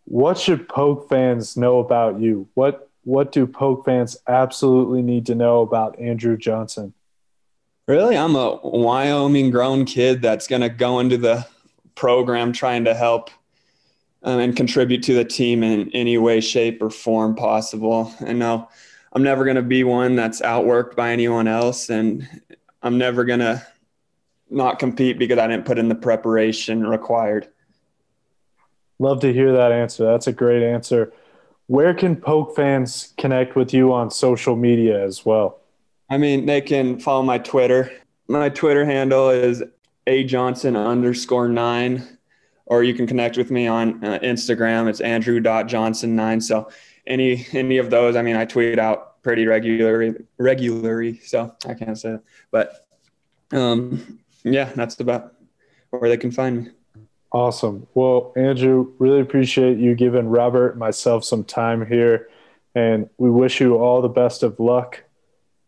What 0.05 0.39
should 0.39 0.69
Poke 0.69 1.09
fans 1.09 1.57
know 1.57 1.79
about 1.79 2.21
you? 2.21 2.49
What 2.55 2.91
what 3.05 3.31
do 3.31 3.47
Poke 3.47 3.85
fans 3.85 4.17
absolutely 4.27 5.01
need 5.01 5.27
to 5.27 5.35
know 5.37 5.61
about 5.61 5.99
Andrew 5.99 6.37
Johnson? 6.37 6.93
Really, 7.87 8.17
I'm 8.17 8.35
a 8.35 8.57
Wyoming 8.65 9.51
grown 9.51 9.85
kid 9.85 10.21
that's 10.21 10.49
going 10.49 10.63
to 10.63 10.69
go 10.69 10.99
into 10.99 11.17
the 11.17 11.47
program 11.95 12.53
trying 12.53 12.85
to 12.85 12.95
help 12.95 13.31
um, 14.25 14.41
and 14.41 14.57
contribute 14.57 15.05
to 15.05 15.15
the 15.15 15.25
team 15.25 15.63
in 15.63 15.89
any 15.93 16.19
way, 16.19 16.41
shape, 16.41 16.83
or 16.83 16.91
form 16.91 17.37
possible. 17.37 18.13
And 18.19 18.41
no, 18.41 18.69
I'm 19.13 19.23
never 19.23 19.45
going 19.45 19.57
to 19.57 19.63
be 19.63 19.85
one 19.85 20.17
that's 20.17 20.41
outworked 20.41 20.97
by 20.97 21.13
anyone 21.13 21.47
else. 21.47 21.89
And 21.89 22.29
I'm 22.87 22.99
never 22.99 23.25
going 23.25 23.41
to 23.41 23.67
not 24.49 24.79
compete 24.79 25.19
because 25.19 25.39
I 25.39 25.47
didn't 25.49 25.67
put 25.67 25.79
in 25.79 25.89
the 25.89 25.95
preparation 25.95 26.87
required. 26.87 27.49
Love 28.99 29.21
to 29.21 29.33
hear 29.33 29.53
that 29.53 29.73
answer. 29.73 30.05
That's 30.05 30.29
a 30.29 30.33
great 30.33 30.63
answer. 30.63 31.13
Where 31.67 31.93
can 31.95 32.17
Poke 32.17 32.55
fans 32.55 33.13
connect 33.19 33.57
with 33.57 33.75
you 33.75 33.93
on 33.93 34.11
social 34.11 34.55
media 34.55 35.05
as 35.05 35.27
well? 35.27 35.59
I 36.09 36.17
mean, 36.17 36.47
they 36.47 36.61
can 36.61 37.01
follow 37.01 37.23
my 37.23 37.39
Twitter. 37.39 37.91
My 38.29 38.49
Twitter 38.49 38.85
handle 38.85 39.31
is 39.31 39.65
a 40.07 40.23
Johnson 40.23 40.77
underscore 40.77 41.49
nine, 41.49 42.19
or 42.67 42.85
you 42.85 42.95
can 42.95 43.09
connect 43.09 43.37
with 43.37 43.51
me 43.51 43.67
on 43.67 44.05
uh, 44.05 44.21
Instagram. 44.21 44.89
It's 44.89 45.01
Andrew 45.01 45.41
Johnson 45.41 46.15
nine. 46.15 46.41
So 46.41 46.71
any 47.07 47.47
any 47.53 47.79
of 47.79 47.91
those, 47.91 48.15
I 48.15 48.23
mean, 48.23 48.37
I 48.37 48.45
tweet 48.45 48.79
out 48.79 49.16
pretty 49.27 49.45
regularly, 49.45 50.15
regularly. 50.39 51.19
So 51.19 51.53
I 51.67 51.75
can't 51.75 51.99
say, 51.99 52.13
that. 52.13 52.23
but 52.53 52.87
um, 53.51 54.21
yeah, 54.45 54.71
that's 54.77 55.01
about 55.01 55.35
where 55.91 56.09
they 56.09 56.17
can 56.17 56.31
find 56.31 56.67
me. 56.67 56.71
Awesome. 57.33 57.89
Well, 57.93 58.33
Andrew, 58.37 58.93
really 59.01 59.21
appreciate 59.21 59.79
you 59.79 59.97
giving 59.97 60.29
Robert 60.29 60.71
and 60.71 60.79
myself 60.79 61.25
some 61.25 61.43
time 61.43 61.85
here. 61.85 62.29
And 62.77 63.11
we 63.19 63.29
wish 63.29 63.61
you 63.61 63.79
all 63.79 64.01
the 64.01 64.09
best 64.09 64.45
of 64.45 64.61
luck 64.61 65.03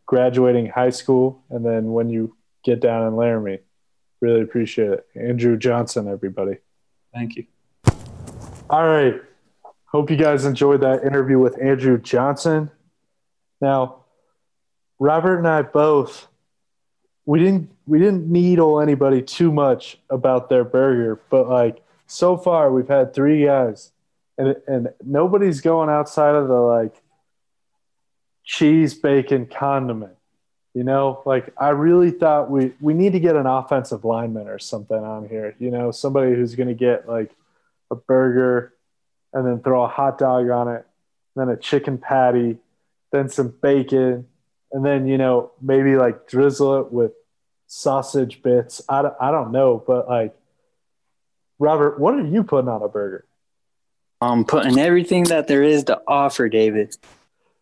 graduating 0.06 0.66
high 0.66 0.90
school 0.90 1.42
and 1.50 1.66
then 1.66 1.90
when 1.90 2.08
you 2.10 2.36
get 2.62 2.78
down 2.78 3.08
in 3.08 3.16
Laramie. 3.16 3.58
Really 4.20 4.42
appreciate 4.42 4.90
it. 4.90 5.06
Andrew 5.16 5.58
Johnson, 5.58 6.06
everybody. 6.06 6.58
Thank 7.12 7.34
you. 7.34 7.46
All 8.70 8.86
right. 8.86 9.20
Hope 9.86 10.12
you 10.12 10.16
guys 10.16 10.44
enjoyed 10.44 10.80
that 10.82 11.02
interview 11.02 11.40
with 11.40 11.60
Andrew 11.60 11.98
Johnson. 11.98 12.70
Now, 13.60 14.04
Robert 14.98 15.38
and 15.38 15.48
I 15.48 15.62
both 15.62 16.28
we 17.28 17.38
didn't 17.38 17.70
we 17.86 17.98
didn't 17.98 18.26
needle 18.26 18.80
anybody 18.80 19.20
too 19.20 19.52
much 19.52 19.98
about 20.08 20.48
their 20.48 20.64
burger, 20.64 21.20
but 21.28 21.48
like 21.48 21.82
so 22.06 22.38
far 22.38 22.72
we've 22.72 22.88
had 22.88 23.12
three 23.12 23.44
guys 23.44 23.92
and 24.38 24.56
and 24.66 24.88
nobody's 25.04 25.60
going 25.60 25.90
outside 25.90 26.34
of 26.34 26.48
the 26.48 26.54
like 26.54 27.02
cheese 28.44 28.94
bacon 28.94 29.44
condiment. 29.46 30.14
You 30.72 30.84
know, 30.84 31.22
like 31.26 31.52
I 31.58 31.70
really 31.70 32.12
thought 32.12 32.50
we 32.50 32.72
we 32.80 32.94
need 32.94 33.12
to 33.12 33.20
get 33.20 33.36
an 33.36 33.46
offensive 33.46 34.04
lineman 34.04 34.48
or 34.48 34.58
something 34.58 34.96
on 34.96 35.28
here. 35.28 35.54
You 35.58 35.70
know, 35.70 35.90
somebody 35.90 36.34
who's 36.34 36.54
going 36.54 36.68
to 36.68 36.74
get 36.74 37.08
like 37.08 37.34
a 37.90 37.94
burger 37.94 38.72
and 39.34 39.46
then 39.46 39.60
throw 39.60 39.82
a 39.82 39.88
hot 39.88 40.16
dog 40.18 40.48
on 40.48 40.68
it, 40.68 40.86
then 41.36 41.50
a 41.50 41.56
chicken 41.56 41.98
patty, 41.98 42.58
then 43.12 43.28
some 43.28 43.54
bacon, 43.62 44.26
and 44.72 44.84
then 44.84 45.06
you 45.06 45.18
know 45.18 45.52
maybe 45.60 45.96
like 45.96 46.28
drizzle 46.28 46.80
it 46.80 46.92
with 46.92 47.12
sausage 47.66 48.42
bits. 48.42 48.82
I 48.88 49.02
don't, 49.02 49.14
I 49.20 49.30
don't 49.30 49.52
know, 49.52 49.82
but 49.86 50.08
like 50.08 50.36
Robert, 51.58 51.98
what 51.98 52.14
are 52.14 52.26
you 52.26 52.42
putting 52.44 52.68
on 52.68 52.82
a 52.82 52.88
burger? 52.88 53.24
I'm 54.20 54.44
putting 54.44 54.78
everything 54.78 55.24
that 55.24 55.46
there 55.46 55.62
is 55.62 55.84
to 55.84 56.00
offer, 56.06 56.48
David. 56.48 56.96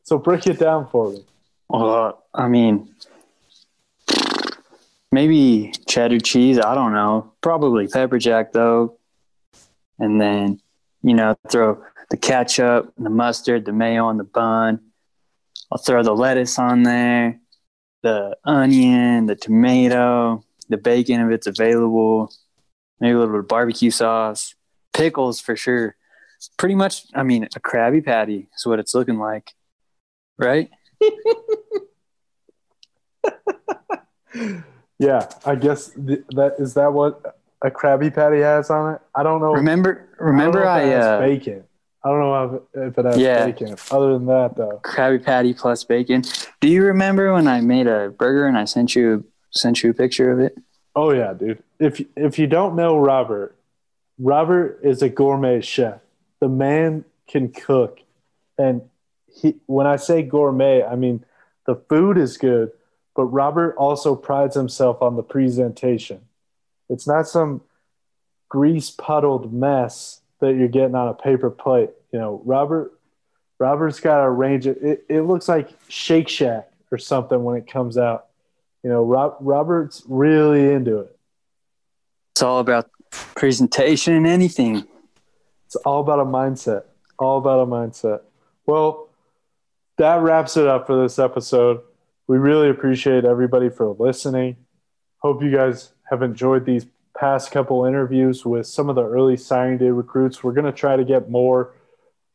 So 0.04 0.18
break 0.18 0.46
it 0.46 0.58
down 0.58 0.88
for 0.88 1.10
me. 1.10 1.24
Well, 1.68 2.24
I 2.32 2.48
mean, 2.48 2.88
maybe 5.12 5.72
cheddar 5.86 6.20
cheese. 6.20 6.58
I 6.58 6.74
don't 6.74 6.92
know. 6.92 7.32
Probably 7.40 7.88
pepper 7.88 8.18
jack 8.18 8.52
though. 8.52 8.98
And 9.98 10.20
then, 10.20 10.60
you 11.02 11.14
know, 11.14 11.36
throw 11.48 11.82
the 12.10 12.16
ketchup, 12.16 12.92
the 12.96 13.10
mustard, 13.10 13.64
the 13.64 13.72
mayo 13.72 14.06
on 14.06 14.16
the 14.16 14.24
bun. 14.24 14.80
I'll 15.76 15.82
throw 15.82 16.02
the 16.02 16.14
lettuce 16.14 16.58
on 16.58 16.84
there, 16.84 17.38
the 18.02 18.34
onion, 18.46 19.26
the 19.26 19.36
tomato, 19.36 20.42
the 20.70 20.78
bacon 20.78 21.20
if 21.20 21.30
it's 21.30 21.46
available, 21.46 22.32
maybe 22.98 23.12
a 23.12 23.18
little 23.18 23.34
bit 23.34 23.40
of 23.40 23.48
barbecue 23.48 23.90
sauce, 23.90 24.54
pickles 24.94 25.38
for 25.38 25.54
sure. 25.54 25.94
Pretty 26.56 26.76
much, 26.76 27.02
I 27.14 27.24
mean, 27.24 27.44
a 27.44 27.60
Krabby 27.60 28.02
Patty 28.02 28.48
is 28.56 28.64
what 28.64 28.78
it's 28.78 28.94
looking 28.94 29.18
like, 29.18 29.52
right? 30.38 30.70
yeah, 34.98 35.28
I 35.44 35.56
guess 35.56 35.90
th- 35.90 36.24
that 36.30 36.54
is 36.58 36.72
that 36.72 36.90
what 36.90 37.20
a 37.60 37.70
Krabby 37.70 38.14
Patty 38.14 38.40
has 38.40 38.70
on 38.70 38.94
it. 38.94 39.02
I 39.14 39.22
don't 39.22 39.42
know. 39.42 39.52
Remember, 39.52 40.08
remember, 40.18 40.66
I, 40.66 40.92
I, 40.92 40.94
uh, 40.94 41.20
bacon. 41.20 41.64
I 42.06 42.10
don't 42.10 42.20
know 42.20 42.62
if 42.74 42.98
it 42.98 43.04
has 43.04 43.18
Yeah. 43.18 43.46
bacon. 43.46 43.74
Other 43.90 44.12
than 44.12 44.26
that, 44.26 44.54
though, 44.54 44.80
Krabby 44.84 45.24
Patty 45.24 45.52
plus 45.54 45.82
bacon. 45.82 46.22
Do 46.60 46.68
you 46.68 46.84
remember 46.84 47.32
when 47.32 47.48
I 47.48 47.60
made 47.60 47.88
a 47.88 48.10
burger 48.10 48.46
and 48.46 48.56
I 48.56 48.64
sent 48.64 48.94
you 48.94 49.24
sent 49.50 49.82
you 49.82 49.90
a 49.90 49.94
picture 49.94 50.30
of 50.30 50.38
it? 50.38 50.56
oh 50.94 51.10
yeah, 51.10 51.32
dude. 51.34 51.62
If 51.80 52.00
if 52.14 52.38
you 52.38 52.46
don't 52.46 52.76
know 52.76 52.96
Robert, 52.96 53.56
Robert 54.20 54.78
is 54.84 55.02
a 55.02 55.08
gourmet 55.08 55.60
chef. 55.60 55.98
The 56.38 56.48
man 56.48 57.04
can 57.26 57.50
cook, 57.50 57.98
and 58.56 58.82
he. 59.26 59.56
When 59.66 59.88
I 59.88 59.96
say 59.96 60.22
gourmet, 60.22 60.84
I 60.84 60.94
mean 60.94 61.24
the 61.66 61.74
food 61.74 62.18
is 62.18 62.36
good, 62.38 62.70
but 63.16 63.24
Robert 63.24 63.74
also 63.76 64.14
prides 64.14 64.54
himself 64.54 65.02
on 65.02 65.16
the 65.16 65.24
presentation. 65.24 66.20
It's 66.88 67.06
not 67.08 67.26
some 67.26 67.62
grease 68.48 68.90
puddled 68.90 69.52
mess 69.52 70.20
that 70.38 70.54
you're 70.54 70.68
getting 70.68 70.94
on 70.94 71.08
a 71.08 71.14
paper 71.14 71.50
plate. 71.50 71.90
You 72.12 72.18
know, 72.18 72.42
Robert 72.44 72.92
Robert's 73.58 74.00
got 74.00 74.22
a 74.22 74.30
range. 74.30 74.66
it. 74.66 74.78
it. 74.82 75.06
It 75.08 75.20
looks 75.22 75.48
like 75.48 75.70
Shake 75.88 76.28
Shack 76.28 76.70
or 76.92 76.98
something 76.98 77.42
when 77.42 77.56
it 77.56 77.66
comes 77.66 77.96
out. 77.98 78.26
You 78.82 78.90
know, 78.90 79.02
Rob, 79.02 79.36
Robert's 79.40 80.02
really 80.06 80.72
into 80.72 81.00
it. 81.00 81.16
It's 82.34 82.42
all 82.42 82.60
about 82.60 82.90
presentation 83.10 84.14
and 84.14 84.26
anything. 84.26 84.86
It's 85.66 85.76
all 85.76 86.00
about 86.00 86.20
a 86.20 86.24
mindset. 86.24 86.84
All 87.18 87.38
about 87.38 87.60
a 87.62 87.66
mindset. 87.66 88.20
Well, 88.66 89.08
that 89.98 90.20
wraps 90.20 90.56
it 90.56 90.66
up 90.66 90.86
for 90.86 91.00
this 91.00 91.18
episode. 91.18 91.80
We 92.26 92.38
really 92.38 92.68
appreciate 92.68 93.24
everybody 93.24 93.70
for 93.70 93.96
listening. 93.98 94.56
Hope 95.18 95.42
you 95.42 95.50
guys 95.50 95.92
have 96.10 96.22
enjoyed 96.22 96.66
these 96.66 96.86
past 97.18 97.50
couple 97.50 97.84
interviews 97.84 98.44
with 98.44 98.66
some 98.66 98.90
of 98.90 98.96
the 98.96 99.04
early 99.04 99.36
signing 99.36 99.78
day 99.78 99.88
recruits. 99.88 100.44
We're 100.44 100.52
going 100.52 100.66
to 100.66 100.72
try 100.72 100.96
to 100.96 101.04
get 101.04 101.30
more. 101.30 101.72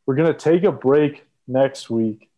We're 0.06 0.16
going 0.16 0.32
to 0.32 0.38
take 0.38 0.64
a 0.64 0.72
break 0.72 1.24
next 1.46 1.90
week 1.90 2.30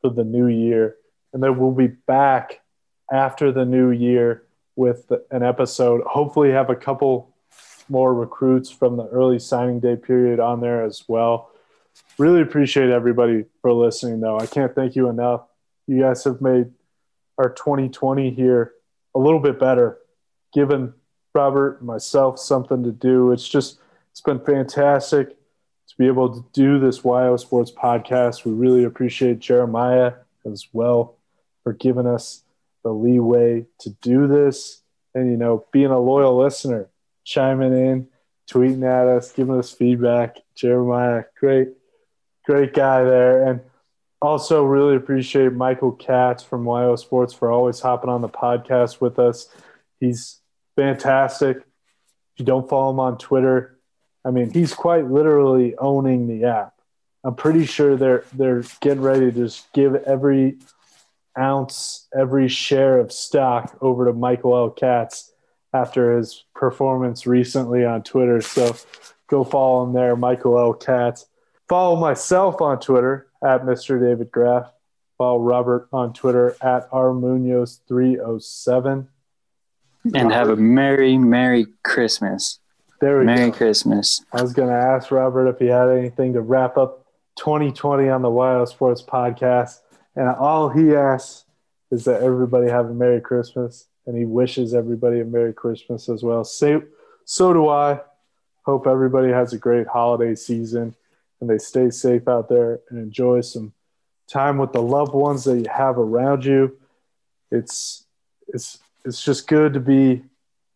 for 0.00 0.10
the 0.10 0.24
new 0.24 0.46
year, 0.46 0.96
and 1.32 1.42
then 1.42 1.58
we'll 1.58 1.72
be 1.72 1.88
back 1.88 2.60
after 3.12 3.52
the 3.52 3.64
new 3.64 3.90
year 3.90 4.44
with 4.76 5.12
an 5.30 5.42
episode. 5.42 6.02
Hopefully, 6.02 6.50
have 6.50 6.70
a 6.70 6.76
couple 6.76 7.34
more 7.88 8.14
recruits 8.14 8.70
from 8.70 8.96
the 8.96 9.06
early 9.08 9.38
signing 9.38 9.80
day 9.80 9.96
period 9.96 10.40
on 10.40 10.60
there 10.60 10.84
as 10.84 11.04
well. 11.08 11.50
Really 12.18 12.40
appreciate 12.40 12.90
everybody 12.90 13.44
for 13.60 13.72
listening, 13.72 14.20
though. 14.20 14.38
I 14.38 14.46
can't 14.46 14.74
thank 14.74 14.96
you 14.96 15.08
enough. 15.08 15.42
You 15.86 16.00
guys 16.00 16.24
have 16.24 16.40
made 16.40 16.70
our 17.38 17.50
2020 17.50 18.30
here 18.30 18.72
a 19.14 19.18
little 19.18 19.40
bit 19.40 19.58
better, 19.58 19.98
given 20.54 20.94
Robert 21.34 21.78
and 21.78 21.86
myself 21.86 22.38
something 22.38 22.84
to 22.84 22.92
do. 22.92 23.32
It's 23.32 23.48
just 23.48 23.78
It's 24.12 24.20
been 24.20 24.40
fantastic 24.40 25.36
to 25.92 25.98
be 25.98 26.06
able 26.06 26.34
to 26.34 26.44
do 26.54 26.78
this 26.78 27.00
WyoSports 27.00 27.74
podcast. 27.74 28.46
We 28.46 28.52
really 28.52 28.84
appreciate 28.84 29.40
Jeremiah 29.40 30.14
as 30.46 30.66
well 30.72 31.18
for 31.62 31.74
giving 31.74 32.06
us 32.06 32.44
the 32.82 32.90
leeway 32.90 33.66
to 33.80 33.90
do 34.00 34.26
this 34.26 34.80
and, 35.14 35.30
you 35.30 35.36
know, 35.36 35.66
being 35.70 35.90
a 35.90 36.00
loyal 36.00 36.36
listener, 36.38 36.88
chiming 37.24 37.74
in, 37.74 38.08
tweeting 38.50 38.84
at 38.84 39.06
us, 39.06 39.32
giving 39.32 39.58
us 39.58 39.70
feedback. 39.70 40.38
Jeremiah, 40.54 41.24
great, 41.38 41.68
great 42.46 42.72
guy 42.72 43.04
there. 43.04 43.46
And 43.46 43.60
also 44.22 44.64
really 44.64 44.96
appreciate 44.96 45.52
Michael 45.52 45.92
Katz 45.92 46.42
from 46.42 46.64
WyoSports 46.64 47.36
for 47.38 47.52
always 47.52 47.80
hopping 47.80 48.08
on 48.08 48.22
the 48.22 48.30
podcast 48.30 48.98
with 48.98 49.18
us. 49.18 49.48
He's 50.00 50.40
fantastic. 50.74 51.58
If 51.58 51.64
you 52.38 52.46
don't 52.46 52.68
follow 52.68 52.92
him 52.92 53.00
on 53.00 53.18
Twitter, 53.18 53.71
I 54.24 54.30
mean, 54.30 54.50
he's 54.50 54.74
quite 54.74 55.10
literally 55.10 55.76
owning 55.76 56.28
the 56.28 56.46
app. 56.46 56.74
I'm 57.24 57.34
pretty 57.34 57.66
sure 57.66 57.96
they're 57.96 58.24
they're 58.32 58.62
getting 58.80 59.02
ready 59.02 59.26
to 59.26 59.32
just 59.32 59.70
give 59.72 59.94
every 59.94 60.58
ounce, 61.38 62.08
every 62.14 62.48
share 62.48 62.98
of 62.98 63.12
stock 63.12 63.76
over 63.80 64.06
to 64.06 64.12
Michael 64.12 64.56
L. 64.56 64.70
Katz 64.70 65.32
after 65.72 66.16
his 66.16 66.44
performance 66.54 67.26
recently 67.26 67.84
on 67.84 68.02
Twitter. 68.02 68.40
So 68.40 68.74
go 69.28 69.44
follow 69.44 69.84
him 69.84 69.92
there, 69.92 70.16
Michael 70.16 70.58
L. 70.58 70.74
Katz. 70.74 71.26
Follow 71.68 71.94
myself 71.96 72.60
on 72.60 72.80
Twitter 72.80 73.28
at 73.42 73.64
Mr. 73.64 74.00
David 74.00 74.30
Graff. 74.30 74.70
Follow 75.16 75.38
Robert 75.38 75.88
on 75.92 76.12
Twitter 76.12 76.56
at 76.60 76.90
rmunoz307. 76.90 79.06
And 80.14 80.32
have 80.32 80.48
a 80.48 80.56
merry, 80.56 81.16
merry 81.16 81.66
Christmas. 81.84 82.58
There 83.02 83.18
we 83.18 83.24
Merry 83.24 83.50
go. 83.50 83.56
Christmas. 83.56 84.24
I 84.32 84.42
was 84.42 84.52
going 84.52 84.68
to 84.68 84.76
ask 84.76 85.10
Robert 85.10 85.48
if 85.48 85.58
he 85.58 85.66
had 85.66 85.88
anything 85.88 86.34
to 86.34 86.40
wrap 86.40 86.76
up 86.76 87.04
2020 87.34 88.08
on 88.08 88.22
the 88.22 88.28
WyoSports 88.28 89.04
podcast. 89.04 89.80
And 90.14 90.28
all 90.28 90.68
he 90.68 90.94
asks 90.94 91.44
is 91.90 92.04
that 92.04 92.22
everybody 92.22 92.70
have 92.70 92.88
a 92.88 92.94
Merry 92.94 93.20
Christmas. 93.20 93.88
And 94.06 94.16
he 94.16 94.24
wishes 94.24 94.72
everybody 94.72 95.18
a 95.18 95.24
Merry 95.24 95.52
Christmas 95.52 96.08
as 96.08 96.22
well. 96.22 96.44
So, 96.44 96.84
so 97.24 97.52
do 97.52 97.68
I. 97.68 98.00
Hope 98.66 98.86
everybody 98.86 99.32
has 99.32 99.52
a 99.52 99.58
great 99.58 99.88
holiday 99.88 100.36
season 100.36 100.94
and 101.40 101.50
they 101.50 101.58
stay 101.58 101.90
safe 101.90 102.28
out 102.28 102.48
there 102.48 102.82
and 102.88 103.00
enjoy 103.00 103.40
some 103.40 103.72
time 104.28 104.58
with 104.58 104.72
the 104.72 104.80
loved 104.80 105.12
ones 105.12 105.42
that 105.42 105.58
you 105.58 105.66
have 105.68 105.98
around 105.98 106.44
you. 106.44 106.78
It's 107.50 108.06
it's 108.46 108.78
it's 109.04 109.24
just 109.24 109.48
good 109.48 109.74
to 109.74 109.80
be 109.80 110.22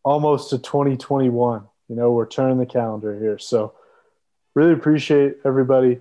almost 0.02 0.50
to 0.50 0.58
2021. 0.58 1.68
You 1.88 1.96
know, 1.96 2.12
we're 2.12 2.26
turning 2.26 2.58
the 2.58 2.66
calendar 2.66 3.18
here. 3.18 3.38
So 3.38 3.74
really 4.54 4.72
appreciate 4.72 5.36
everybody. 5.44 6.00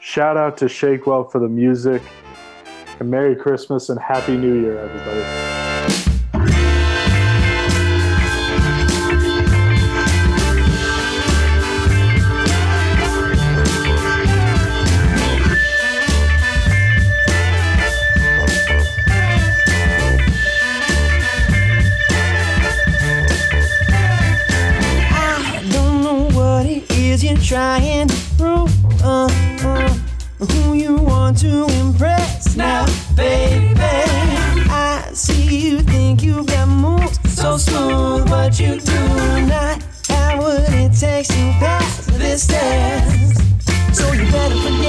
Shout 0.00 0.36
out 0.36 0.56
to 0.58 0.68
Shakewell 0.68 1.24
for 1.24 1.38
the 1.38 1.48
music. 1.48 2.02
And 3.00 3.10
Merry 3.10 3.36
Christmas 3.36 3.88
and 3.90 3.98
Happy 3.98 4.36
New 4.36 4.60
Year, 4.60 4.78
everybody. 4.78 5.67
Trying 27.48 28.06
to 28.06 28.16
prove. 28.36 29.02
Uh, 29.02 29.26
uh, 29.64 29.88
who 30.52 30.74
you 30.74 30.96
want 30.96 31.38
to 31.38 31.64
impress 31.80 32.54
now, 32.54 32.84
baby. 33.16 33.74
I 33.80 35.08
see 35.14 35.70
you 35.70 35.80
think 35.80 36.22
you've 36.22 36.46
got 36.46 36.68
moves 36.68 37.18
so 37.32 37.56
smooth, 37.56 38.28
but 38.28 38.60
you 38.60 38.78
do 38.78 39.00
not 39.46 39.82
have 40.08 40.38
what 40.40 40.60
it 40.74 40.92
takes 40.92 41.28
to 41.28 41.52
pass 41.58 42.06
this 42.18 42.46
test. 42.46 43.96
So 43.96 44.12
you 44.12 44.30
better 44.30 44.56
forget 44.56 44.87